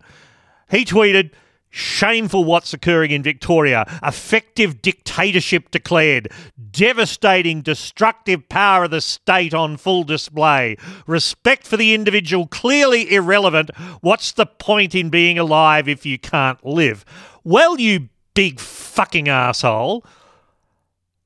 [0.71, 1.33] he tweeted,
[1.77, 3.85] Shameful what's occurring in Victoria.
[4.01, 6.31] Effective dictatorship declared.
[6.71, 10.77] Devastating, destructive power of the state on full display.
[11.09, 13.73] Respect for the individual clearly irrelevant.
[14.03, 17.05] What's the point in being alive if you can't live?
[17.43, 20.07] Well, you big fucking asshole.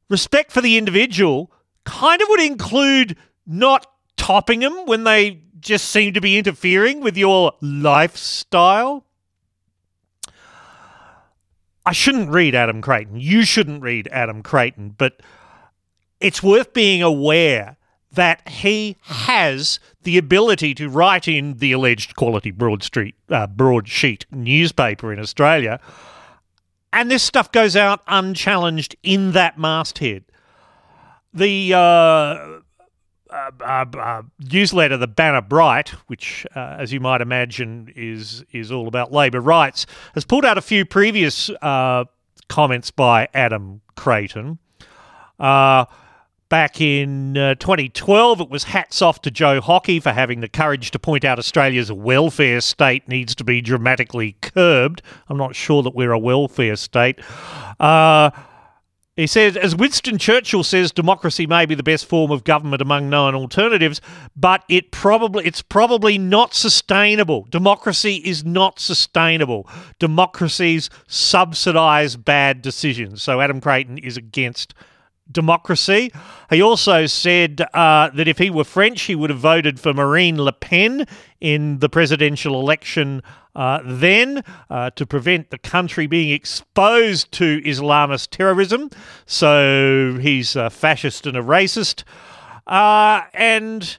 [0.09, 1.53] Respect for the individual
[1.85, 7.19] kind of would include not topping them when they just seem to be interfering with
[7.19, 9.05] your lifestyle.
[11.87, 13.19] I shouldn't read Adam Creighton.
[13.19, 15.21] You shouldn't read Adam Creighton, but
[16.21, 17.77] it's worth being aware
[18.13, 24.27] that he has the ability to write in the alleged quality Broad Street uh, broadsheet
[24.31, 25.79] newspaper in Australia,
[26.93, 30.25] and this stuff goes out unchallenged in that masthead.
[31.35, 32.58] The uh,
[33.31, 38.73] uh, uh, uh, newsletter, the Banner Bright, which, uh, as you might imagine, is is
[38.73, 42.05] all about labour rights, has pulled out a few previous uh,
[42.49, 44.59] comments by Adam Creighton.
[46.49, 50.91] Back in uh, 2012, it was hats off to Joe Hockey for having the courage
[50.93, 55.03] to point out Australia's welfare state needs to be dramatically curbed.
[55.29, 57.21] I'm not sure that we're a welfare state.
[59.19, 63.11] He says, as Winston Churchill says, democracy may be the best form of government among
[63.11, 64.01] known alternatives,
[64.37, 67.45] but it probably it's probably not sustainable.
[67.51, 69.69] Democracy is not sustainable.
[69.99, 73.21] Democracies subsidise bad decisions.
[73.21, 74.73] So Adam Creighton is against
[75.31, 76.13] democracy.
[76.51, 80.43] He also said uh, that if he were French, he would have voted for Marine
[80.43, 81.07] Le Pen
[81.41, 83.23] in the presidential election
[83.55, 88.91] uh, then uh, to prevent the country being exposed to Islamist terrorism.
[89.27, 92.05] So he's a fascist and a racist.
[92.67, 93.99] Uh, and.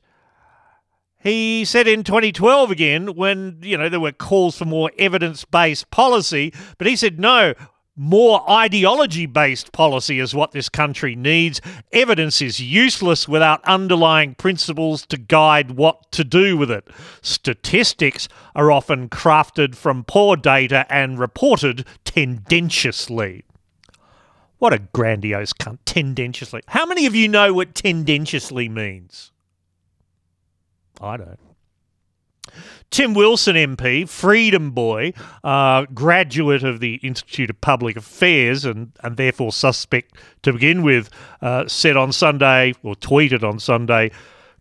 [1.21, 6.53] He said in 2012 again, when you know there were calls for more evidence-based policy,
[6.77, 7.55] but he said no
[7.99, 11.59] more ideology based policy is what this country needs.
[11.91, 16.87] Evidence is useless without underlying principles to guide what to do with it.
[17.21, 23.43] Statistics are often crafted from poor data and reported tendentiously.
[24.59, 25.79] What a grandiose cunt.
[25.83, 26.61] Tendentiously.
[26.67, 29.33] How many of you know what tendentiously means?
[31.01, 31.48] I don't.
[32.91, 39.15] Tim Wilson MP, Freedom Boy, uh, graduate of the Institute of Public Affairs and, and
[39.15, 41.09] therefore suspect to begin with,
[41.41, 44.11] uh, said on Sunday, or tweeted on Sunday,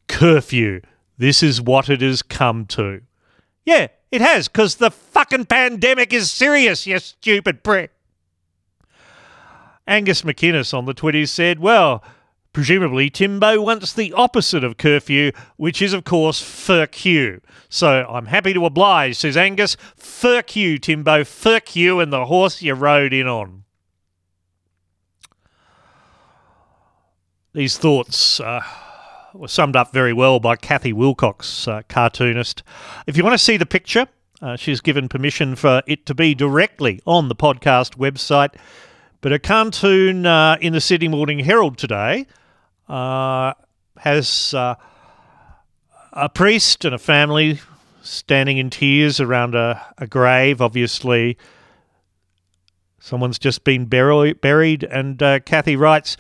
[0.09, 0.81] curfew.
[1.17, 3.01] This is what it has come to.
[3.64, 7.93] Yeah, it has, because the fucking pandemic is serious, you stupid prick.
[9.87, 12.05] Angus McInnes on the Twitters said, well,
[12.52, 16.40] Presumably, Timbo wants the opposite of curfew, which is, of course,
[17.04, 17.40] you.
[17.68, 19.76] So I'm happy to oblige, says Angus.
[19.96, 21.22] Furk you, Timbo.
[21.22, 23.64] Furk you and the horse you rode in on.
[27.52, 28.62] These thoughts uh,
[29.34, 32.62] were summed up very well by Cathy Wilcox, uh, cartoonist.
[33.06, 34.06] If you want to see the picture,
[34.40, 38.54] uh, she's given permission for it to be directly on the podcast website.
[39.20, 42.26] But a cartoon uh, in the Sydney Morning Herald today
[42.88, 43.54] uh,
[43.96, 44.76] has uh,
[46.12, 47.59] a priest and a family
[48.00, 50.62] standing in tears around a, a grave.
[50.62, 51.37] Obviously,
[53.00, 54.85] someone's just been buri- buried.
[54.85, 56.16] And uh, Cathy writes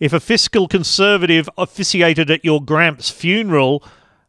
[0.00, 3.84] If a fiscal conservative officiated at your Gramps' funeral,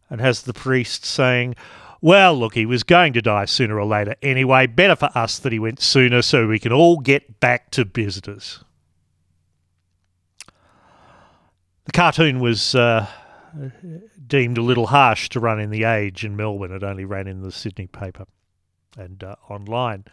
[0.10, 1.56] and has the priest saying,
[2.02, 4.68] well, look, he was going to die sooner or later anyway.
[4.68, 8.64] Better for us that he went sooner so we can all get back to business.
[11.86, 13.08] The cartoon was uh,
[14.28, 16.72] deemed a little harsh to run in The Age in Melbourne.
[16.72, 18.26] It only ran in the Sydney paper
[18.98, 20.06] and uh, online.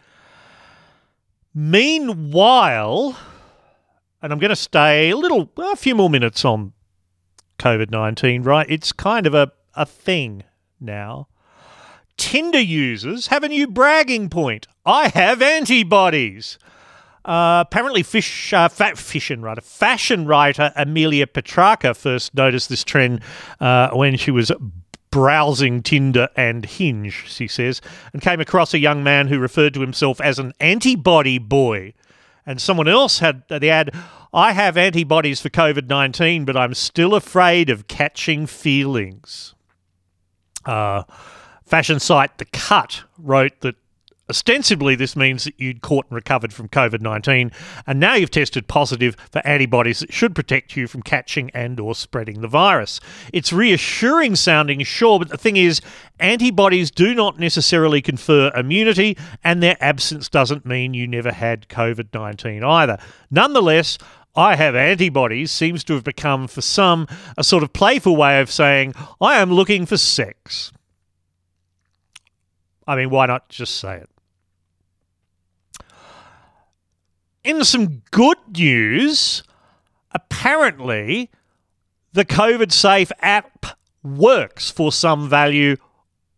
[1.53, 3.17] Meanwhile,
[4.21, 6.73] and I'm going to stay a little, a few more minutes on
[7.59, 8.65] COVID 19, right?
[8.69, 10.43] It's kind of a, a thing
[10.79, 11.27] now.
[12.17, 14.67] Tinder users have a new bragging point.
[14.85, 16.57] I have antibodies.
[17.23, 23.21] Uh, apparently, fish, uh, fat fashion writer, fashion writer Amelia Petrarca first noticed this trend
[23.59, 24.51] uh, when she was
[25.11, 27.81] browsing Tinder and Hinge, she says,
[28.13, 31.93] and came across a young man who referred to himself as an antibody boy.
[32.45, 33.93] And someone else had the ad,
[34.33, 39.53] I have antibodies for COVID 19, but I'm still afraid of catching feelings.
[40.65, 41.03] Uh,
[41.67, 43.75] Fashion site The Cut wrote that
[44.29, 47.51] ostensibly this means that you'd caught and recovered from COVID 19,
[47.85, 51.93] and now you've tested positive for antibodies that should protect you from catching and or
[51.93, 53.01] spreading the virus.
[53.33, 55.81] It's reassuring sounding, sure, but the thing is,
[56.21, 62.13] antibodies do not necessarily confer immunity, and their absence doesn't mean you never had COVID
[62.13, 62.97] 19 either.
[63.29, 63.97] Nonetheless,
[64.37, 68.49] I have antibodies seems to have become, for some, a sort of playful way of
[68.49, 70.71] saying, I am looking for sex.
[72.87, 74.09] I mean, why not just say it?
[77.43, 79.43] In some good news,
[80.11, 81.29] apparently
[82.13, 83.65] the COVID Safe app
[84.03, 85.77] works for some value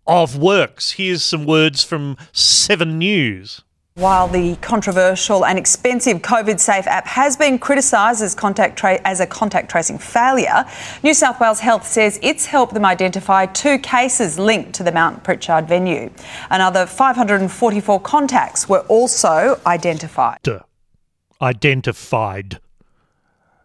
[0.06, 0.92] of works.
[0.92, 3.62] Here's some words from 7 News.
[4.00, 9.28] While the controversial and expensive COVID Safe app has been criticised as, tra- as, a
[9.28, 10.64] contact tracing failure,
[11.04, 15.26] New South Wales Health says it's helped them identify two cases linked to the Mount
[15.26, 16.10] Pritchard venue.
[16.50, 20.40] Another 544 contacts were also identified.
[21.42, 22.62] Identified.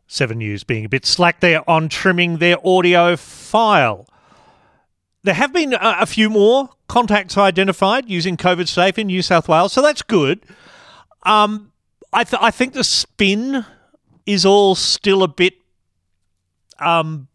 [0.09, 4.09] Seven News being a bit slack there on trimming their audio file.
[5.23, 9.49] There have been a, a few more contacts identified using COVID Safe in New South
[9.49, 10.45] Wales, so that's good.
[11.25, 11.73] Um,
[12.13, 13.67] I, th- I think the spin
[14.27, 15.55] is all still a bit
[16.79, 17.27] um,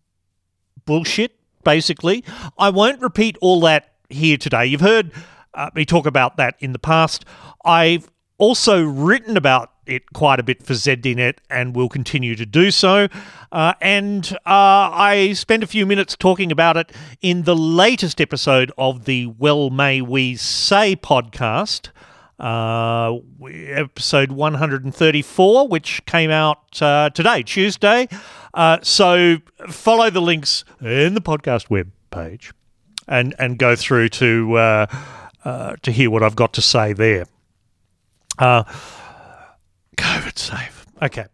[0.86, 1.36] bullshit,
[1.66, 2.24] basically.
[2.58, 4.66] I won't repeat all that here today.
[4.66, 5.12] You've heard
[5.54, 7.26] uh, me talk about that in the past.
[7.66, 12.72] I've also written about it quite a bit for ZDNet and will continue to do
[12.72, 13.08] so.
[13.52, 18.72] Uh, and uh, I spent a few minutes talking about it in the latest episode
[18.78, 21.90] of the Well May We Say podcast.
[22.40, 28.08] Uh, episode 134, which came out uh, today, Tuesday.
[28.54, 29.38] Uh, so
[29.68, 32.54] follow the links in the podcast web page
[33.10, 37.26] and, and go through to, uh, to hear what I've got to say there.
[40.00, 40.86] COVID safe.
[41.02, 41.26] Okay.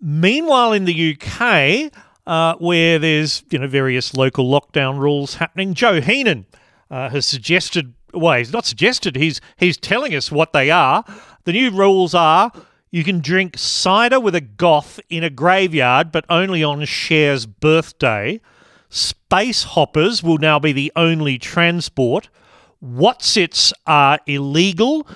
[0.00, 1.92] Meanwhile, in the UK,
[2.26, 6.46] uh, where there's you know various local lockdown rules happening, Joe Heenan
[6.90, 7.94] uh, has suggested.
[8.12, 9.16] Well, he's not suggested.
[9.16, 11.04] He's he's telling us what they are.
[11.44, 12.50] The new rules are:
[12.90, 18.40] you can drink cider with a goth in a graveyard, but only on Cher's birthday.
[18.88, 22.28] Space hoppers will now be the only transport.
[22.82, 25.06] Wotsits are illegal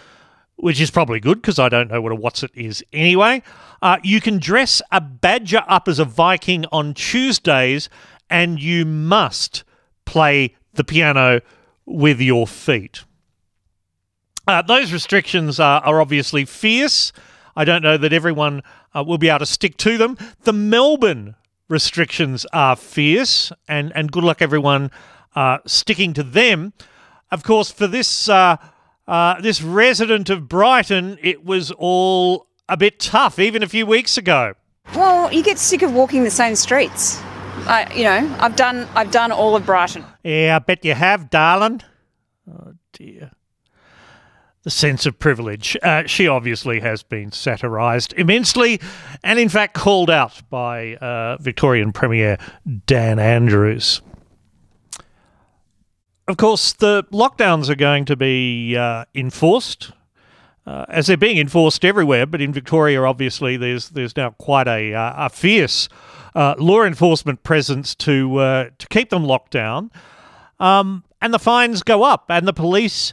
[0.57, 3.43] which is probably good because I don't know what a what's it is anyway.
[3.83, 7.89] Uh, you can dress a badger up as a Viking on Tuesdays,
[8.31, 9.65] and you must
[10.05, 11.41] play the piano
[11.87, 13.05] with your feet.
[14.47, 17.13] Uh, those restrictions are, are, obviously fierce.
[17.57, 18.63] I don't know that everyone
[18.95, 20.19] uh, will be able to stick to them.
[20.43, 21.35] The Melbourne
[21.69, 24.91] restrictions are fierce, and, and good luck everyone
[25.35, 26.75] uh, sticking to them.
[27.31, 28.29] Of course, for this
[29.07, 34.17] uh, this resident of Brighton, it was all a bit tough even a few weeks
[34.17, 34.55] ago.
[34.95, 37.21] Well, you get sick of walking the same streets.
[37.67, 40.05] I, you know, I've done, I've done all of Brighton.
[40.23, 41.83] Yeah, I bet you have, darling.
[42.51, 43.31] Oh dear.
[44.63, 45.77] The sense of privilege.
[45.83, 48.81] Uh, she obviously has been satirised immensely
[49.23, 52.39] and, in fact, called out by uh, Victorian Premier
[52.87, 54.01] Dan Andrews.
[56.27, 59.93] Of course, the lockdowns are going to be uh, enforced,
[60.67, 62.25] uh, as they're being enforced everywhere.
[62.25, 65.89] But in Victoria, obviously, there's there's now quite a uh, a fierce
[66.35, 69.91] uh, law enforcement presence to uh, to keep them locked down,
[70.59, 73.13] um, and the fines go up, and the police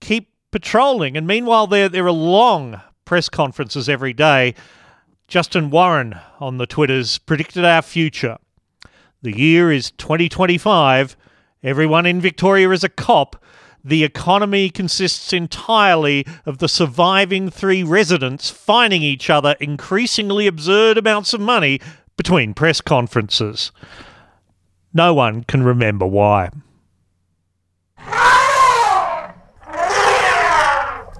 [0.00, 1.16] keep patrolling.
[1.16, 4.54] And meanwhile, there there are long press conferences every day.
[5.28, 8.36] Justin Warren on the Twitters predicted our future.
[9.22, 11.16] The year is 2025
[11.64, 13.42] Everyone in Victoria is a cop.
[13.82, 21.32] The economy consists entirely of the surviving three residents fining each other increasingly absurd amounts
[21.32, 21.80] of money
[22.18, 23.72] between press conferences.
[24.92, 26.50] No one can remember why.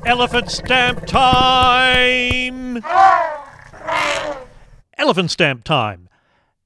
[0.04, 2.84] Elephant stamp time!
[4.98, 6.10] Elephant stamp time.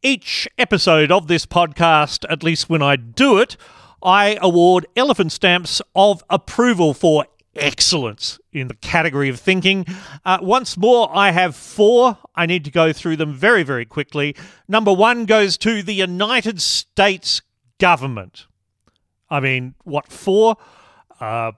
[0.03, 3.57] Each episode of this podcast, at least when I do it,
[4.01, 7.27] I award elephant stamps of approval for
[7.57, 9.85] excellence in the category of thinking.
[10.25, 12.17] Uh, once more, I have four.
[12.37, 14.37] I need to go through them very, very quickly.
[14.69, 17.43] Number one goes to the United States
[17.81, 18.47] government.
[19.29, 20.59] I mean, what for?
[21.19, 21.51] Uh,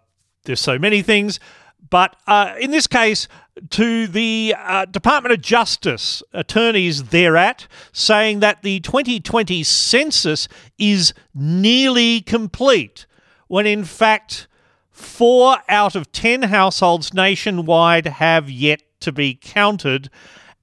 [0.45, 1.41] there's so many things.
[1.89, 3.29] But uh, in this case,
[3.71, 12.21] to the uh, Department of Justice attorneys thereat, saying that the 2020 census is nearly
[12.21, 13.07] complete,
[13.49, 14.47] when in fact,
[14.91, 20.11] four out of 10 households nationwide have yet to be counted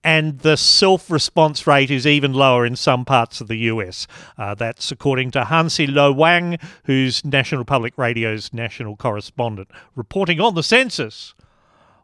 [0.04, 4.08] and the self response rate is even lower in some parts of the US.
[4.38, 10.56] Uh, that's according to Hansi Lo Wang, who's National Public Radio's national correspondent, reporting on
[10.56, 11.34] the census.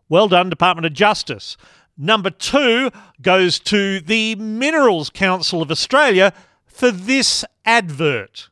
[0.09, 1.57] Well done, Department of Justice.
[1.97, 2.91] Number two
[3.21, 6.33] goes to the Minerals Council of Australia
[6.65, 8.49] for this advert.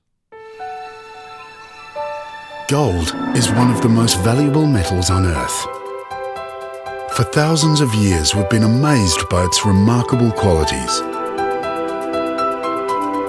[2.68, 5.81] Gold is one of the most valuable metals on Earth.
[7.22, 11.02] For thousands of years, we've been amazed by its remarkable qualities.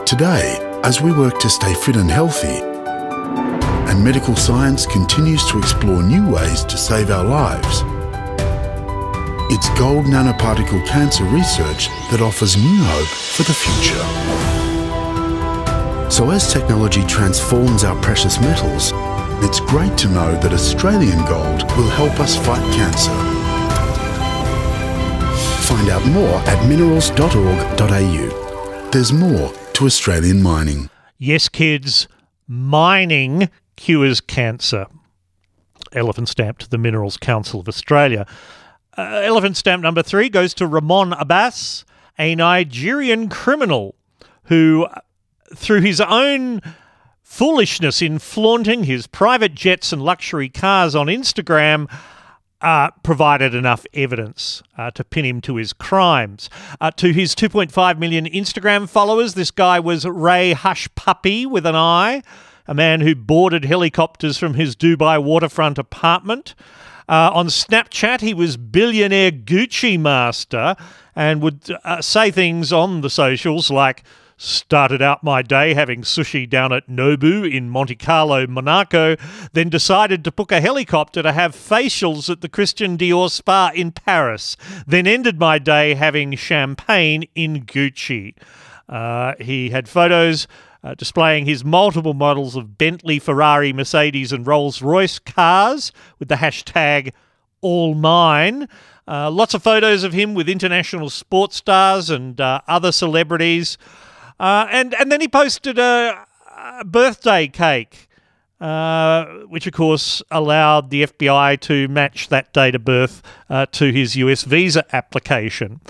[0.08, 2.62] Today, as we work to stay fit and healthy,
[3.90, 7.82] and medical science continues to explore new ways to save our lives,
[9.52, 14.00] it's gold nanoparticle cancer research that offers new hope for the future.
[16.10, 18.92] So as technology transforms our precious metals,
[19.44, 23.51] it's great to know that Australian gold will help us fight cancer.
[25.62, 28.88] Find out more at minerals.org.au.
[28.90, 30.90] There's more to Australian mining.
[31.18, 32.08] Yes, kids,
[32.48, 34.86] mining cures cancer.
[35.92, 38.26] Elephant stamp to the Minerals Council of Australia.
[38.98, 41.84] Uh, elephant stamp number three goes to Ramon Abbas.
[42.18, 43.94] a Nigerian criminal
[44.44, 44.86] who,
[45.54, 46.60] through his own
[47.22, 51.88] foolishness in flaunting his private jets and luxury cars on Instagram,
[52.62, 56.48] uh, provided enough evidence uh, to pin him to his crimes.
[56.80, 62.22] Uh, to his 2.5 million Instagram followers, this guy was Ray Hushpuppi with an eye,
[62.66, 66.54] a man who boarded helicopters from his Dubai waterfront apartment.
[67.08, 70.76] Uh, on Snapchat, he was billionaire Gucci master
[71.16, 74.04] and would uh, say things on the socials like,
[74.44, 79.14] Started out my day having sushi down at Nobu in Monte Carlo, Monaco,
[79.52, 83.92] then decided to book a helicopter to have facials at the Christian Dior spa in
[83.92, 88.34] Paris, then ended my day having champagne in Gucci.
[88.88, 90.48] Uh, he had photos
[90.82, 96.34] uh, displaying his multiple models of Bentley, Ferrari, Mercedes, and Rolls Royce cars with the
[96.34, 97.12] hashtag
[97.60, 98.68] all mine.
[99.06, 103.78] Uh, lots of photos of him with international sports stars and uh, other celebrities.
[104.42, 106.26] Uh, and, and then he posted a,
[106.80, 108.08] a birthday cake,
[108.60, 113.92] uh, which of course allowed the FBI to match that date of birth uh, to
[113.92, 115.80] his US visa application.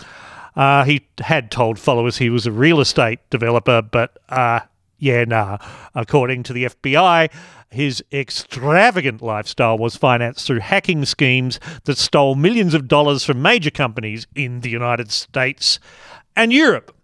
[0.55, 4.61] Uh, he had told followers he was a real estate developer, but uh,
[4.98, 5.57] yeah, nah.
[5.94, 7.32] According to the FBI,
[7.70, 13.70] his extravagant lifestyle was financed through hacking schemes that stole millions of dollars from major
[13.70, 15.80] companies in the United States
[16.36, 16.94] and Europe.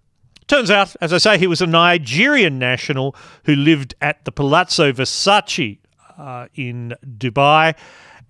[0.48, 4.92] Turns out, as I say, he was a Nigerian national who lived at the Palazzo
[4.92, 5.78] Versace
[6.16, 7.76] uh, in Dubai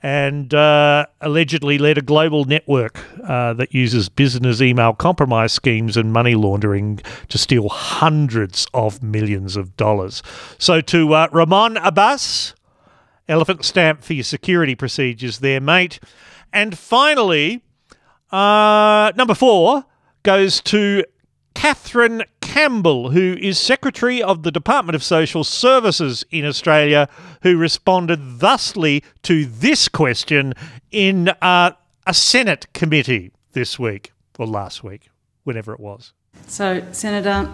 [0.03, 6.13] and uh, allegedly led a global network uh, that uses business email compromise schemes and
[6.13, 10.21] money laundering to steal hundreds of millions of dollars.
[10.59, 12.55] So, to uh, Ramon Abbas,
[13.29, 16.01] elephant stamp for your security procedures there, mate.
[16.53, 17.63] And finally,
[18.33, 19.85] uh, number four
[20.25, 21.05] goes to
[21.55, 27.09] Kathryn Campbell, who is Secretary of the Department of Social Services in Australia,
[27.43, 30.55] who responded thusly to this question
[30.91, 31.73] in uh,
[32.07, 35.11] a Senate committee this week, or last week,
[35.45, 36.13] whenever it was.
[36.47, 37.51] So, Senator,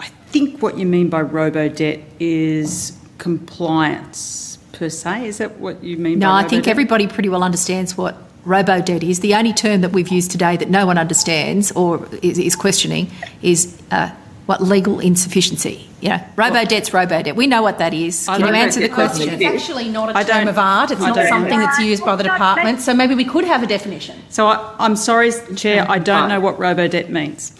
[0.00, 5.26] I think what you mean by robo debt is compliance per se.
[5.28, 6.68] Is that what you mean No, by I think robo-debt?
[6.70, 9.20] everybody pretty well understands what robo debt is.
[9.20, 13.10] The only term that we've used today that no one understands or is, is questioning
[13.42, 14.10] is uh,
[14.46, 15.88] what legal insufficiency.
[16.00, 17.34] You know, robo debt's robo debt.
[17.34, 18.28] We know what that is.
[18.28, 19.28] I Can you answer the question?
[19.30, 20.90] It's actually not a I term of art.
[20.90, 22.80] It's I not don't- something that's used by the department.
[22.80, 24.16] So maybe we could have a definition.
[24.28, 27.52] So I, I'm sorry, Chair, I don't know what robo debt means.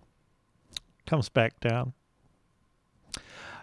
[1.06, 1.94] Comes back down.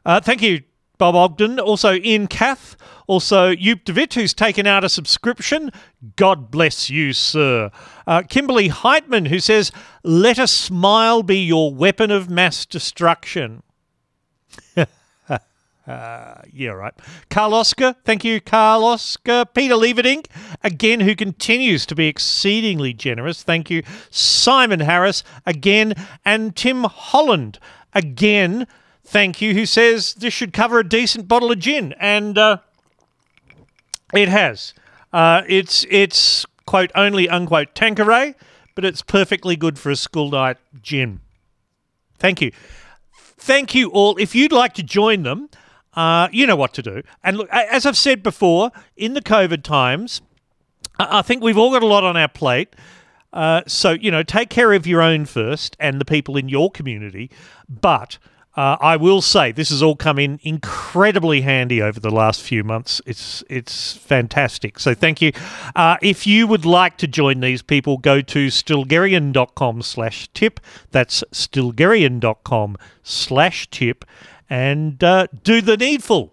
[0.04, 0.62] Uh, thank you,
[0.98, 1.58] Bob Ogden.
[1.58, 2.76] Also, Ian Kath.
[3.06, 5.70] Also, DeWitt, who's taken out a subscription.
[6.16, 7.70] God bless you, sir.
[8.06, 9.72] Uh, Kimberly Heitman, who says,
[10.02, 13.62] Let a smile be your weapon of mass destruction.
[14.76, 15.36] Uh,
[16.52, 16.94] yeah, right.
[17.28, 19.44] Carl Oscar, thank you, Carl Oscar.
[19.44, 20.26] Peter Leaverdink,
[20.62, 23.42] again, who continues to be exceedingly generous.
[23.42, 23.82] Thank you.
[24.10, 25.94] Simon Harris, again.
[26.24, 27.58] And Tim Holland,
[27.92, 28.66] again,
[29.04, 31.94] thank you, who says this should cover a decent bottle of gin.
[31.98, 32.58] And uh,
[34.14, 34.74] it has.
[35.12, 38.34] Uh, it's, it's, quote, only, unquote, Tanqueray,
[38.74, 41.20] but it's perfectly good for a school night gin.
[42.18, 42.52] Thank you.
[43.14, 44.16] Thank you all.
[44.18, 45.50] If you'd like to join them,
[45.94, 47.02] uh, you know what to do.
[47.22, 50.22] And look, as I've said before, in the COVID times,
[50.98, 52.74] I think we've all got a lot on our plate.
[53.32, 56.70] Uh, so, you know, take care of your own first and the people in your
[56.70, 57.30] community.
[57.68, 58.18] But
[58.54, 62.62] uh, I will say this has all come in incredibly handy over the last few
[62.62, 63.00] months.
[63.06, 64.78] It's it's fantastic.
[64.78, 65.32] So thank you.
[65.74, 70.60] Uh, if you would like to join these people, go to stilgherrian.com slash tip.
[70.90, 74.04] That's stilgherrian.com slash tip
[74.50, 76.31] and uh, do the needful.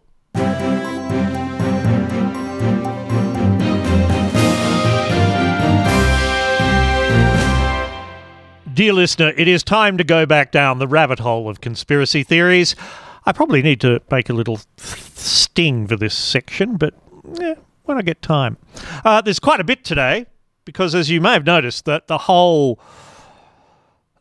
[8.79, 12.77] Dear listener, it is time to go back down the rabbit hole of conspiracy theories.
[13.25, 16.93] I probably need to make a little sting for this section, but
[17.33, 18.55] yeah, when I get time.
[19.03, 20.27] Uh, there's quite a bit today
[20.63, 22.79] because, as you may have noticed, that the whole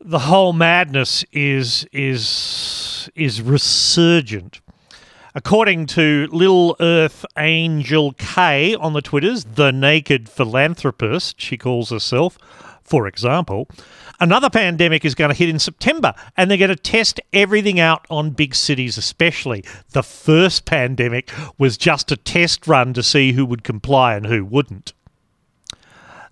[0.01, 4.59] the whole madness is is is resurgent.
[5.33, 12.37] According to Lil Earth Angel K on the Twitters, the naked philanthropist, she calls herself,
[12.89, 13.67] for example,
[14.19, 18.05] another pandemic is going to hit in September and they're going to test everything out
[18.09, 19.63] on big cities, especially.
[19.91, 24.43] The first pandemic was just a test run to see who would comply and who
[24.43, 24.93] wouldn't.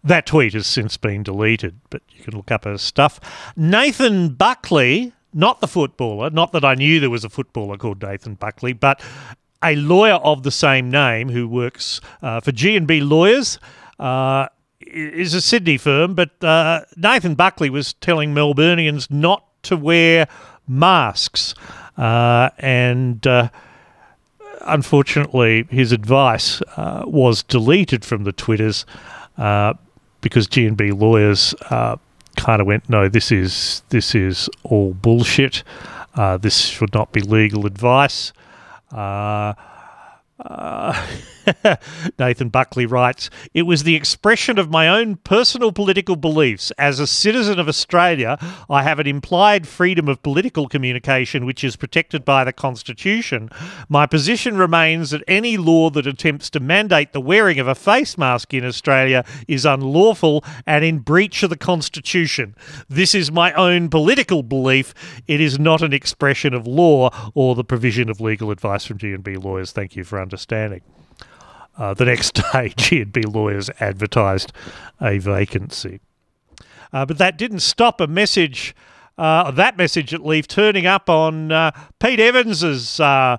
[0.04, 3.20] That tweet has since been deleted, but you can look up her stuff.
[3.56, 8.34] Nathan Buckley, not the footballer, not that I knew there was a footballer called Nathan
[8.34, 9.00] Buckley, but
[9.64, 13.60] a lawyer of the same name who works uh, for G&B Lawyers,
[14.00, 14.48] uh,
[14.98, 20.28] is a Sydney firm, but uh, Nathan Buckley was telling Melburnians not to wear
[20.68, 21.54] masks.
[21.98, 23.50] Uh, and uh,
[24.62, 28.86] unfortunately, his advice uh, was deleted from the Twitters
[29.38, 29.74] uh,
[30.22, 31.96] because G&B lawyers uh,
[32.36, 35.64] kind of went, no, this is, this is all bullshit.
[36.40, 38.34] this should not be legal advice.
[38.92, 39.54] Uh,
[42.20, 46.72] Nathan Buckley writes, It was the expression of my own personal political beliefs.
[46.78, 48.38] As a citizen of Australia,
[48.70, 53.50] I have an implied freedom of political communication which is protected by the Constitution.
[53.90, 58.18] My position remains that any law that attempts to mandate the wearing of a face
[58.18, 62.56] mask in Australia is unlawful and in breach of the Constitution.
[62.90, 64.94] This is my own political belief.
[65.28, 69.38] It is not an expression of law or the provision of legal advice from G&B
[69.38, 69.72] lawyers.
[69.72, 70.82] Thank you for understanding.
[71.78, 74.52] Uh, the next day, G&B lawyers advertised
[75.00, 76.00] a vacancy.
[76.92, 78.76] Uh, but that didn't stop a message,
[79.18, 83.38] uh, that message at Leaf, turning up on uh, Pete Evans's uh,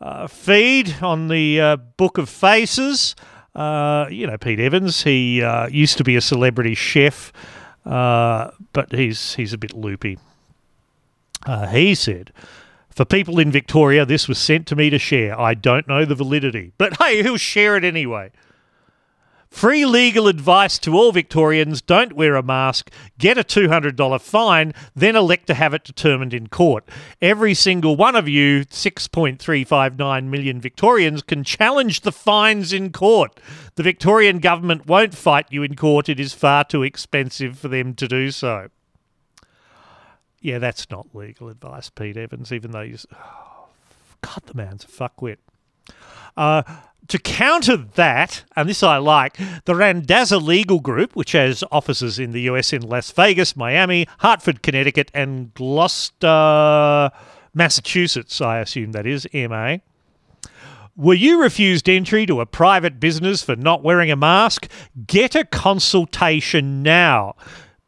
[0.00, 3.14] uh, feed on the Book of Faces.
[3.54, 7.32] you know, Pete Evans, he used to be a celebrity chef,
[7.84, 10.18] but he's, he's a bit loopy.
[11.70, 12.32] he said,
[12.94, 15.38] for people in Victoria, this was sent to me to share.
[15.38, 18.30] I don't know the validity, but hey, who'll share it anyway?
[19.50, 22.88] Free legal advice to all Victorians don't wear a mask,
[23.18, 26.88] get a $200 fine, then elect to have it determined in court.
[27.20, 33.40] Every single one of you, 6.359 million Victorians, can challenge the fines in court.
[33.74, 37.94] The Victorian government won't fight you in court, it is far too expensive for them
[37.94, 38.68] to do so.
[40.40, 42.96] Yeah, that's not legal advice, Pete Evans, even though you.
[43.14, 43.68] Oh,
[44.22, 45.36] God, the man's a fuckwit.
[46.36, 46.62] Uh,
[47.08, 52.32] to counter that, and this I like, the Randazza Legal Group, which has offices in
[52.32, 57.10] the US in Las Vegas, Miami, Hartford, Connecticut, and Gloucester,
[57.52, 59.78] Massachusetts, I assume that is, MA.
[60.96, 64.70] Were you refused entry to a private business for not wearing a mask?
[65.06, 67.34] Get a consultation now.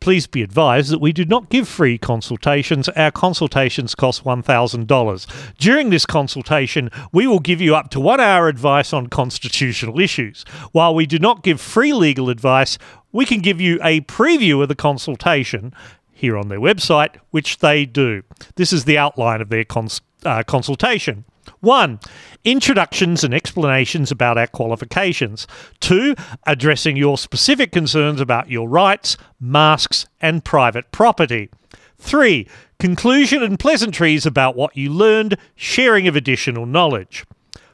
[0.03, 2.89] Please be advised that we do not give free consultations.
[2.89, 5.55] Our consultations cost $1,000.
[5.59, 10.45] During this consultation, we will give you up to one hour advice on constitutional issues.
[10.73, 12.79] While we do not give free legal advice,
[13.13, 15.73] we can give you a preview of the consultation
[16.11, 18.25] here on their website, which they do.
[18.57, 21.27] This is the outline of their cons- uh, consultation.
[21.61, 22.01] One,
[22.45, 25.47] introductions and explanations about our qualifications.
[25.81, 26.15] Two,
[26.47, 31.51] addressing your specific concerns about your rights, masks, and private property.
[31.99, 32.49] Three,
[32.83, 37.25] Conclusion and pleasantries about what you learned, sharing of additional knowledge.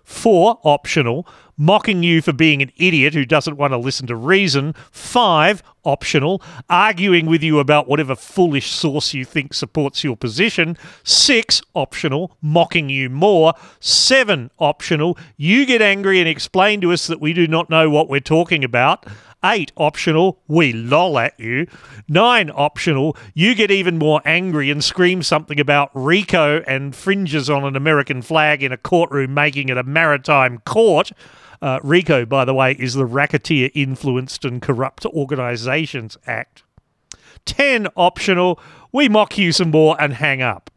[0.04, 1.26] Four, optional,
[1.58, 4.74] mocking you for being an idiot who doesn't want to listen to reason.
[4.90, 6.40] Five, optional,
[6.70, 10.78] arguing with you about whatever foolish source you think supports your position.
[11.02, 13.52] Six, optional, mocking you more.
[13.80, 18.08] Seven, optional, you get angry and explain to us that we do not know what
[18.08, 19.04] we're talking about.
[19.44, 21.68] Eight, optional, we lol at you.
[22.08, 27.64] Nine, optional, you get even more angry and scream something about Rico and fringes on
[27.64, 31.12] an American flag in a courtroom, making it a maritime court.
[31.60, 36.62] Uh, RICO, by the way, is the Racketeer Influenced and Corrupt Organisations Act.
[37.46, 38.60] 10 optional,
[38.92, 40.70] we mock you some more and hang up.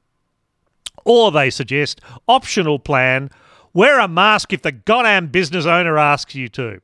[1.06, 3.30] Or they suggest, optional plan,
[3.74, 6.82] wear a mask if the goddamn business owner asks you to.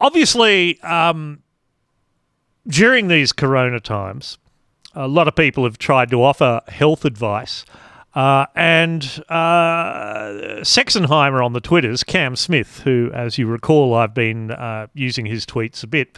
[0.00, 1.42] Obviously, um,
[2.66, 4.38] during these corona times,
[4.94, 7.64] a lot of people have tried to offer health advice.
[8.14, 14.52] Uh, and uh, Sexenheimer on the Twitters, Cam Smith, who, as you recall, I've been
[14.52, 16.16] uh, using his tweets a bit,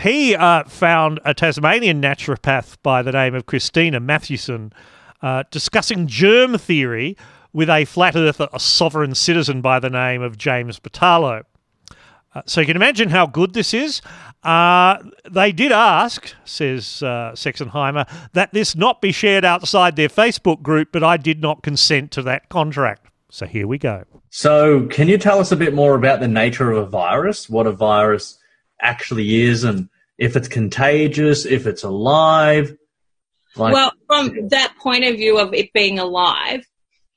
[0.00, 4.72] he uh, found a Tasmanian naturopath by the name of Christina Mathewson
[5.22, 7.16] uh, discussing germ theory
[7.52, 11.44] with a flat earther, a sovereign citizen by the name of James Batalo.
[12.34, 14.02] Uh, so you can imagine how good this is.
[14.42, 14.98] Uh,
[15.30, 20.90] they did ask, says uh, Sexenheimer, that this not be shared outside their Facebook group,
[20.92, 23.08] but I did not consent to that contract.
[23.30, 24.04] So here we go.
[24.30, 27.66] So, can you tell us a bit more about the nature of a virus, what
[27.66, 28.38] a virus
[28.80, 32.76] actually is, and if it's contagious, if it's alive?
[33.56, 36.64] Like- well, from that point of view of it being alive,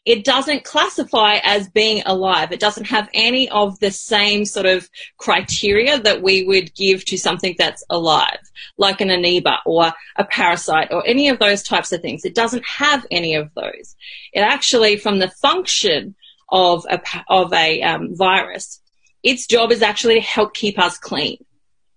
[0.06, 2.52] it doesn't classify as being alive.
[2.52, 7.18] It doesn't have any of the same sort of criteria that we would give to
[7.18, 8.40] something that's alive,
[8.78, 12.26] like an amoeba or a parasite or any of those types of things.
[12.26, 13.96] It doesn't have any of those.
[14.34, 16.16] It actually, from the function
[16.50, 17.00] of a,
[17.30, 18.82] of a um, virus,
[19.22, 21.38] its job is actually to help keep us clean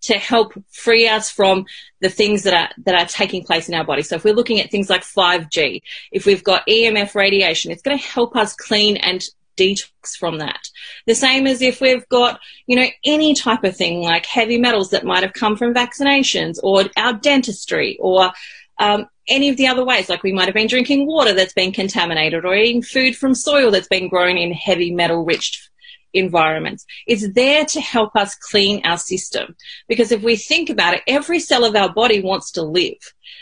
[0.04, 1.64] to help free us from
[2.04, 4.02] the things that are that are taking place in our body.
[4.02, 5.80] So if we're looking at things like 5G,
[6.12, 9.24] if we've got EMF radiation, it's going to help us clean and
[9.56, 10.68] detox from that.
[11.06, 14.90] The same as if we've got, you know, any type of thing like heavy metals
[14.90, 18.32] that might have come from vaccinations or our dentistry or
[18.78, 21.72] um, any of the other ways, like we might have been drinking water that's been
[21.72, 25.70] contaminated or eating food from soil that's been grown in heavy metal rich
[26.14, 26.86] environments.
[27.06, 29.56] It's there to help us clean our system.
[29.88, 32.98] Because if we think about it, every cell of our body wants to live.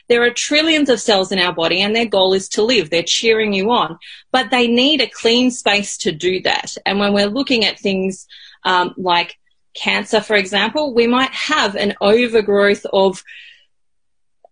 [0.08, 2.90] There are trillions of cells in our body and their goal is to live.
[2.90, 3.98] They're cheering you on,
[4.30, 6.76] but they need a clean space to do that.
[6.84, 8.26] And when we're looking at things
[8.64, 9.38] um, like
[9.74, 13.22] cancer, for example, we might have an overgrowth of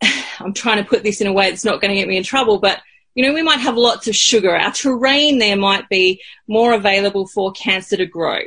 [0.40, 2.24] I'm trying to put this in a way that's not going to get me in
[2.24, 2.80] trouble, but
[3.14, 4.56] you know, we might have lots of sugar.
[4.56, 8.38] Our terrain there might be more available for cancer to grow.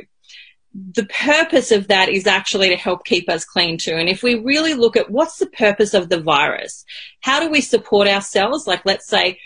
[0.74, 3.94] The purpose of that is actually to help keep us clean too.
[3.94, 6.84] And if we really look at what's the purpose of the virus,
[7.20, 8.66] how do we support ourselves?
[8.66, 9.38] Like, let's say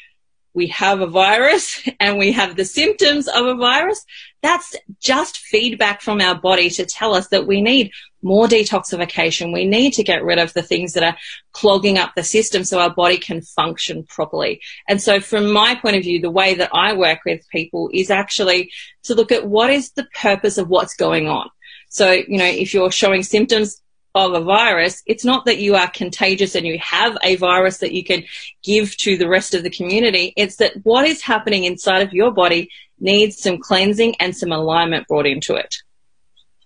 [0.55, 4.05] we have a virus and we have the symptoms of a virus.
[4.43, 7.91] That's just feedback from our body to tell us that we need
[8.22, 9.53] more detoxification.
[9.53, 11.16] We need to get rid of the things that are
[11.53, 14.61] clogging up the system so our body can function properly.
[14.89, 18.11] And so from my point of view, the way that I work with people is
[18.11, 18.70] actually
[19.05, 21.49] to look at what is the purpose of what's going on.
[21.89, 23.80] So, you know, if you're showing symptoms
[24.14, 27.93] of a virus, it's not that you are contagious and you have a virus that
[27.93, 28.24] you can
[28.62, 30.32] give to the rest of the community.
[30.36, 32.70] It's that what is happening inside of your body
[33.01, 35.77] needs some cleansing and some alignment brought into it.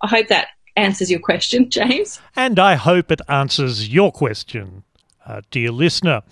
[0.01, 2.20] I hope that answers your question, James.
[2.37, 4.85] And I hope it answers your question,
[5.26, 6.22] uh, dear listener.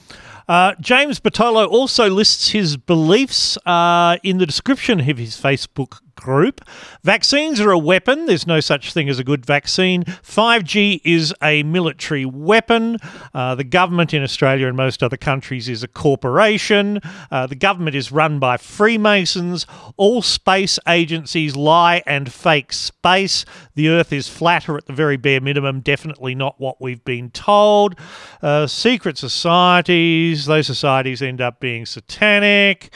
[0.49, 6.61] Uh, James Batallo also lists his beliefs uh, in the description of his Facebook group.
[7.03, 8.27] Vaccines are a weapon.
[8.27, 10.05] There's no such thing as a good vaccine.
[10.05, 12.99] 5G is a military weapon.
[13.35, 17.01] Uh, the government in Australia and most other countries is a corporation.
[17.31, 19.67] Uh, the government is run by Freemasons.
[19.97, 23.45] All space agencies lie and fake space.
[23.75, 27.97] The Earth is flatter at the very bare minimum, definitely not what we've been told.
[28.43, 32.93] Uh, secret societies, those societies end up being satanic.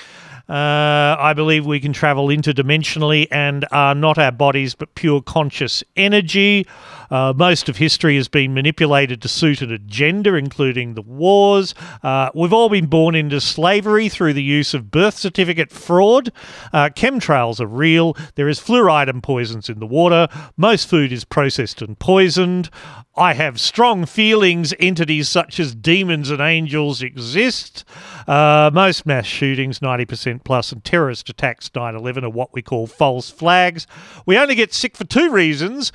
[0.48, 5.82] Uh, I believe we can travel interdimensionally and are not our bodies but pure conscious
[5.96, 6.66] energy.
[7.10, 11.74] Uh, most of history has been manipulated to suit an agenda, including the wars.
[12.02, 16.32] Uh, we've all been born into slavery through the use of birth certificate fraud.
[16.72, 18.16] Uh, chemtrails are real.
[18.34, 20.28] There is fluoride and poisons in the water.
[20.56, 22.70] Most food is processed and poisoned.
[23.16, 27.84] I have strong feelings entities such as demons and angels exist.
[28.26, 32.88] Uh, most mass shootings, 90% plus, and terrorist attacks, 9 11, are what we call
[32.88, 33.86] false flags.
[34.26, 35.92] We only get sick for two reasons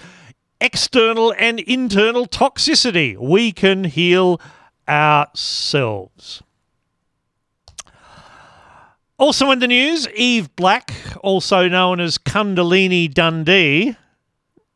[0.61, 3.17] external and internal toxicity.
[3.17, 4.39] We can heal
[4.87, 6.41] ourselves.
[9.17, 13.97] Also in the news, Eve Black, also known as Kundalini Dundee,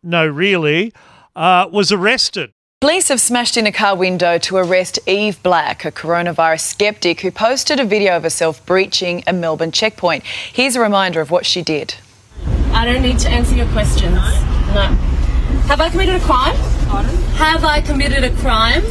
[0.03, 0.93] no, really,
[1.35, 2.51] uh, was arrested.
[2.81, 7.31] Police have smashed in a car window to arrest Eve Black, a coronavirus skeptic who
[7.31, 10.25] posted a video of herself breaching a Melbourne checkpoint.
[10.25, 11.95] Here's a reminder of what she did.
[12.73, 14.17] I don't need to answer your questions.
[14.73, 15.12] No.
[15.67, 16.55] Have I committed a crime?
[16.87, 17.15] Pardon?
[17.35, 18.83] Have I committed a crime?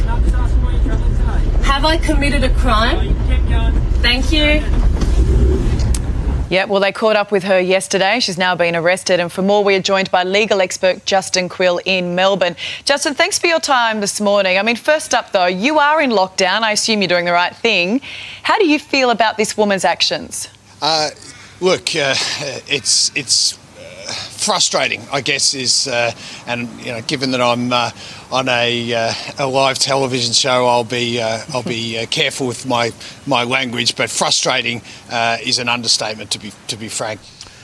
[1.63, 3.15] Have I committed a crime?
[4.01, 4.61] Thank you.
[6.49, 8.19] Yeah, well, they caught up with her yesterday.
[8.19, 9.19] She's now been arrested.
[9.19, 12.55] And for more, we are joined by legal expert Justin Quill in Melbourne.
[12.85, 14.59] Justin, thanks for your time this morning.
[14.59, 16.61] I mean, first up, though, you are in lockdown.
[16.61, 18.01] I assume you're doing the right thing.
[18.43, 20.47] How do you feel about this woman's actions?
[20.81, 21.09] Uh,
[21.59, 22.13] look, uh,
[22.67, 23.57] it's it's
[24.11, 26.11] frustrating, I guess, is uh,
[26.47, 27.91] and you know, given that I'm uh,
[28.31, 32.65] on a, uh, a live television show, I'll be uh, I'll be uh, careful with
[32.65, 32.91] my
[33.25, 33.95] my language.
[33.95, 37.21] But frustrating uh, is an understatement, to be to be frank.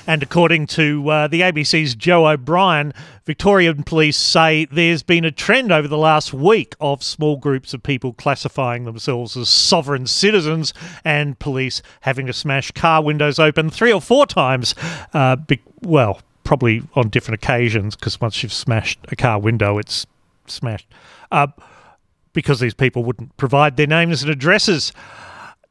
[0.08, 5.88] And according to the ABC's Joe O'Brien, Victorian police say there's been a trend over
[5.88, 10.74] the last week of small groups of people classifying themselves as sovereign citizens
[11.06, 14.74] and police having to smash car windows open three or four times.
[15.46, 20.08] Be- well, probably on different occasions because once you've smashed a car window, it's
[20.48, 20.88] smashed.
[21.32, 21.46] Uh,
[22.34, 24.92] because these people wouldn't provide their names and addresses.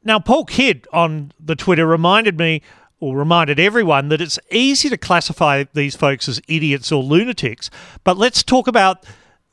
[0.05, 2.61] Now, Paul Kidd on the Twitter reminded me,
[3.01, 7.69] or reminded everyone, that it's easy to classify these folks as idiots or lunatics,
[8.05, 9.05] but let's talk about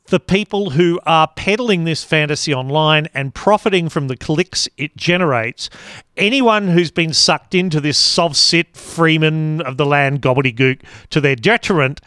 [0.07, 5.69] the people who are peddling this fantasy online and profiting from the clicks it generates,
[6.15, 12.01] anyone who's been sucked into this sovcit Freeman of the land gobbledygook to their detriment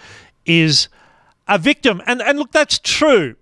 [0.44, 0.88] is
[1.48, 2.02] a victim.
[2.06, 3.36] And, and look, that's true.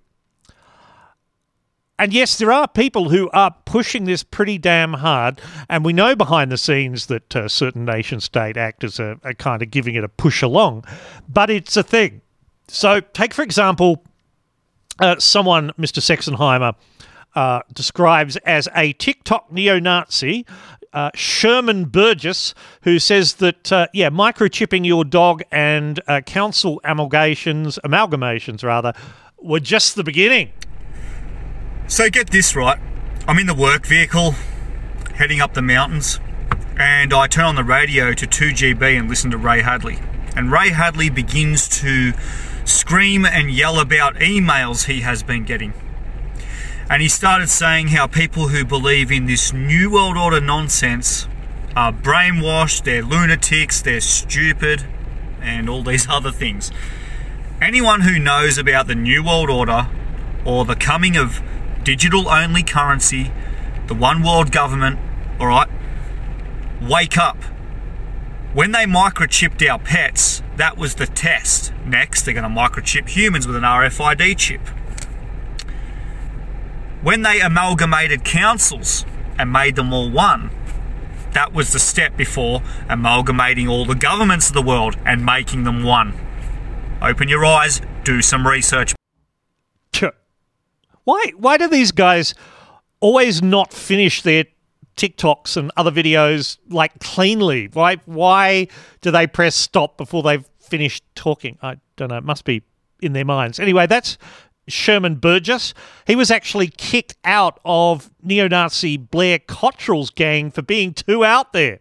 [2.01, 5.41] And yes, there are people who are pushing this pretty damn hard.
[5.69, 9.63] And we know behind the scenes that uh, certain nation state actors are, are kind
[9.63, 10.85] of giving it a push along.
[11.29, 12.21] But it's a thing.
[12.69, 14.05] So, take for example,
[15.01, 16.01] uh, someone, Mr.
[16.01, 16.75] Sexenheimer,
[17.35, 20.47] uh, describes as a TikTok neo Nazi.
[20.93, 27.79] Uh, Sherman Burgess, who says that uh, yeah, microchipping your dog and uh, council amalgamations,
[27.85, 28.95] amalgamations rather,
[29.39, 30.51] were just the beginning.
[31.89, 32.79] So get this right.
[33.27, 34.33] I'm in the work vehicle,
[35.15, 36.19] heading up the mountains,
[36.79, 39.99] and I turn on the radio to 2GB and listen to Ray Hadley.
[40.35, 42.13] And Ray Hadley begins to
[42.69, 45.73] scream and yell about emails he has been getting.
[46.91, 51.29] And he started saying how people who believe in this New World Order nonsense
[51.77, 54.85] are brainwashed, they're lunatics, they're stupid,
[55.41, 56.71] and all these other things.
[57.61, 59.89] Anyone who knows about the New World Order
[60.45, 61.43] or the coming of
[61.83, 63.33] digital only currency,
[63.87, 64.99] the one world government,
[65.41, 65.69] alright,
[66.81, 67.39] wake up.
[68.55, 71.73] When they microchipped our pets, that was the test.
[71.85, 74.61] Next, they're going to microchip humans with an RFID chip.
[77.03, 79.05] When they amalgamated councils
[79.39, 80.51] and made them all one,
[81.33, 85.85] that was the step before amalgamating all the governments of the world and making them
[85.85, 86.19] one.
[87.01, 88.95] Open your eyes, do some research.
[91.05, 91.33] Why?
[91.39, 92.35] Why do these guys
[93.01, 94.45] always not finish their
[94.99, 97.71] TikToks and other videos like cleanly?
[97.73, 97.97] Why?
[98.05, 98.69] Why
[99.01, 101.57] do they press stop before they've finished talking?
[101.63, 102.19] I don't know.
[102.19, 102.63] It must be
[103.01, 103.59] in their minds.
[103.59, 104.19] Anyway, that's
[104.67, 105.73] Sherman Burgess.
[106.07, 111.53] He was actually kicked out of neo Nazi Blair Cottrell's gang for being too out
[111.53, 111.81] there.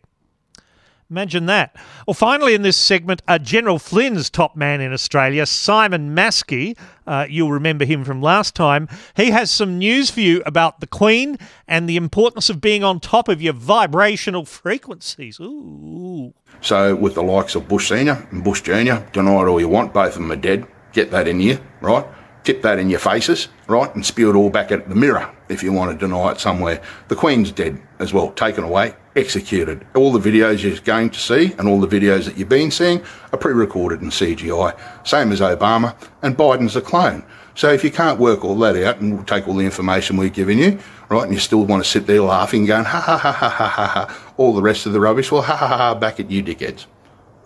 [1.10, 1.76] Imagine that.
[2.06, 7.26] Well, finally, in this segment, uh, General Flynn's top man in Australia, Simon Maskey, uh,
[7.30, 11.38] you'll remember him from last time, he has some news for you about the Queen
[11.68, 15.40] and the importance of being on top of your vibrational frequencies.
[15.40, 16.34] Ooh.
[16.60, 19.94] So, with the likes of Bush Senior and Bush Junior, deny it all you want,
[19.94, 20.68] both of them are dead.
[20.92, 22.06] Get that in you, right?
[22.48, 25.64] tip that in your faces, right, and spew it all back at the mirror if
[25.64, 26.82] you want to deny it somewhere.
[27.08, 29.86] The Queen's dead as well, taken away, executed.
[29.96, 33.02] All the videos you're going to see and all the videos that you've been seeing
[33.32, 34.78] are pre-recorded in CGI,
[35.08, 37.24] same as Obama, and Biden's a clone.
[37.56, 40.60] So if you can't work all that out and take all the information we've given
[40.60, 40.80] you,
[41.10, 43.68] right, and you still want to sit there laughing, going ha ha ha ha ha
[43.68, 46.44] ha ha, all the rest of the rubbish, well ha ha, ha back at you
[46.44, 46.86] dickheads.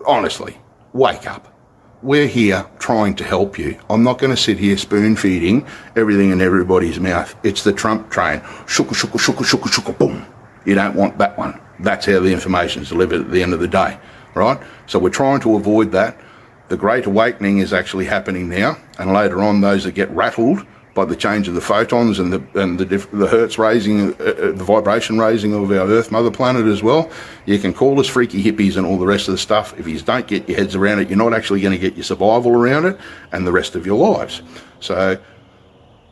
[0.05, 0.57] Honestly,
[0.91, 1.47] wake up.
[2.03, 3.79] We're here trying to help you.
[3.87, 7.35] I'm not going to sit here spoon feeding everything in everybody's mouth.
[7.43, 8.39] It's the Trump train.
[8.65, 10.25] Shooka, shooka, shooka, shooka, shooka, boom.
[10.65, 11.61] You don't want that one.
[11.79, 13.99] That's how the information is delivered at the end of the day,
[14.33, 14.59] right?
[14.87, 16.17] So we're trying to avoid that.
[16.69, 21.05] The Great Awakening is actually happening now, and later on, those that get rattled by
[21.05, 24.63] the change of the photons and the and the, the hertz raising, uh, uh, the
[24.63, 27.09] vibration raising of our Earth Mother Planet as well.
[27.45, 29.77] You can call us freaky hippies and all the rest of the stuff.
[29.79, 32.03] If you don't get your heads around it, you're not actually going to get your
[32.03, 32.99] survival around it
[33.31, 34.41] and the rest of your lives.
[34.79, 35.17] So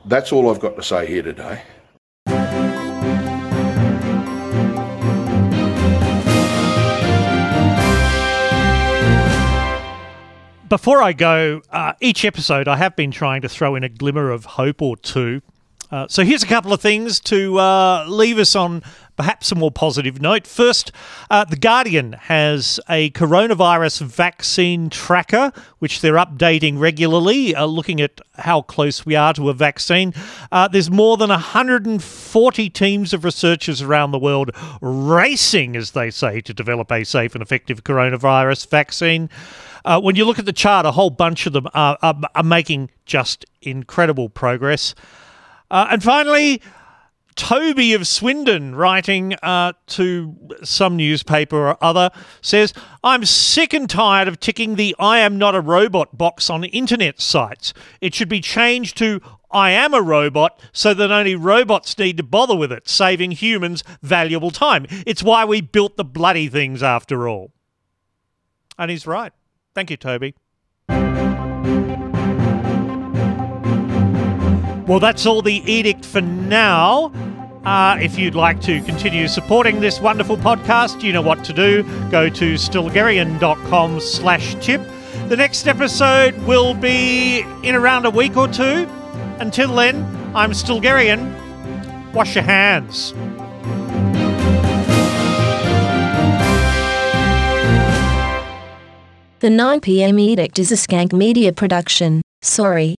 [0.06, 1.64] that's all I've got to say here today.
[10.70, 14.30] Before I go, uh, each episode I have been trying to throw in a glimmer
[14.30, 15.42] of hope or two.
[15.90, 18.84] Uh, so here's a couple of things to uh, leave us on
[19.18, 20.46] perhaps a more positive note.
[20.46, 20.92] First,
[21.32, 28.22] uh, The Guardian has a coronavirus vaccine tracker, which they're updating regularly, uh, looking at
[28.38, 30.14] how close we are to a vaccine.
[30.52, 34.52] Uh, there's more than 140 teams of researchers around the world
[34.82, 39.32] racing, as they say, to develop a safe and effective coronavirus vaccine.
[39.86, 42.44] Uh, when you look at the chart, a whole bunch of them are, are, are
[42.44, 44.96] making just incredible progress.
[45.72, 46.62] Uh, and finally,
[47.36, 52.12] Toby of Swindon, writing uh, to some newspaper or other,
[52.42, 56.66] says, I'm sick and tired of ticking the I am not a robot box on
[56.66, 57.74] internet sites.
[58.02, 59.22] It should be changed to
[59.52, 63.84] I am a robot so that only robots need to bother with it, saving humans
[64.02, 64.86] valuable time.
[65.08, 67.52] It's why we built the bloody things after all.
[68.78, 69.34] And he's right.
[69.76, 70.36] Thank you, Toby.
[74.88, 77.12] Well, that's all the edict for now.
[77.64, 81.84] Uh, if you'd like to continue supporting this wonderful podcast, you know what to do.
[82.10, 84.82] Go to stilgherrian.com slash tip.
[85.28, 88.88] The next episode will be in around a week or two.
[89.40, 90.04] Until then,
[90.34, 92.14] I'm Stilgherrian.
[92.14, 93.14] Wash your hands.
[99.42, 102.22] The 9pm edict is a skank media production.
[102.42, 102.96] Sorry.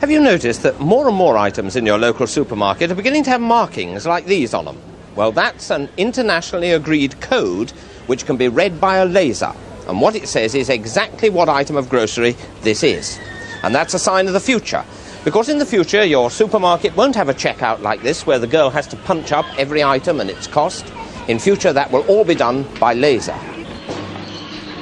[0.00, 3.30] Have you noticed that more and more items in your local supermarket are beginning to
[3.30, 4.80] have markings like these on them?
[5.16, 7.70] Well, that's an internationally agreed code
[8.06, 9.52] which can be read by a laser.
[9.88, 13.18] And what it says is exactly what item of grocery this is.
[13.64, 14.84] And that's a sign of the future.
[15.24, 18.70] Because in the future, your supermarket won't have a checkout like this where the girl
[18.70, 20.86] has to punch up every item and its cost.
[21.26, 23.36] In future, that will all be done by laser.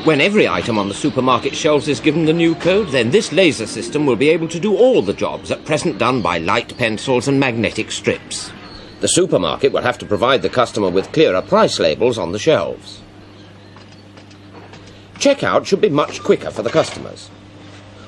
[0.07, 3.67] When every item on the supermarket shelves is given the new code, then this laser
[3.67, 7.27] system will be able to do all the jobs at present done by light pencils
[7.27, 8.53] and magnetic strips.
[9.01, 13.03] The supermarket will have to provide the customer with clearer price labels on the shelves.
[15.15, 17.29] Checkout should be much quicker for the customers.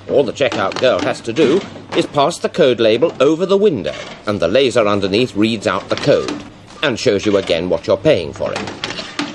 [0.09, 1.61] All the checkout girl has to do
[1.97, 5.97] is pass the code label over the window, and the laser underneath reads out the
[5.97, 6.45] code
[6.81, 9.28] and shows you again what you're paying for it.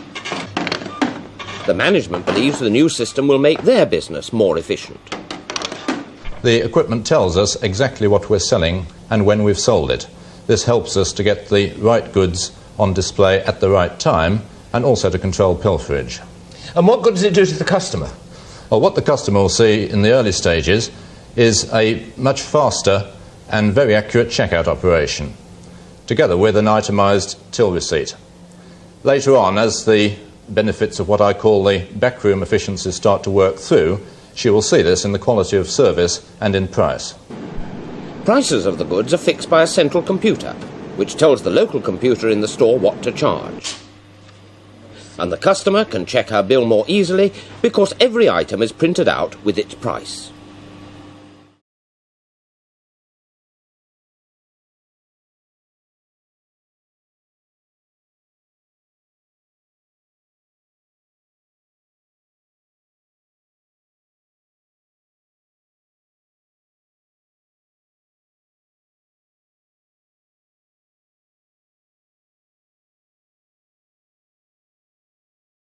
[1.65, 4.99] The management believes the new system will make their business more efficient.
[6.41, 10.07] The equipment tells us exactly what we're selling and when we've sold it.
[10.45, 14.41] This helps us to get the right goods on display at the right time
[14.73, 16.19] and also to control pilferage.
[16.75, 18.09] And what good does it do to the customer?
[18.69, 20.91] Well, what the customer will see in the early stages
[21.37, 23.09] is a much faster
[23.49, 25.33] and very accurate checkout operation,
[26.07, 28.17] together with an itemised till receipt.
[29.03, 30.17] Later on, as the
[30.49, 33.99] benefits of what I call the backroom efficiencies start to work through,
[34.35, 37.13] she will see this in the quality of service and in price.
[38.25, 40.53] Prices of the goods are fixed by a central computer,
[40.95, 43.75] which tells the local computer in the store what to charge.
[45.19, 49.43] And the customer can check her bill more easily because every item is printed out
[49.43, 50.31] with its price.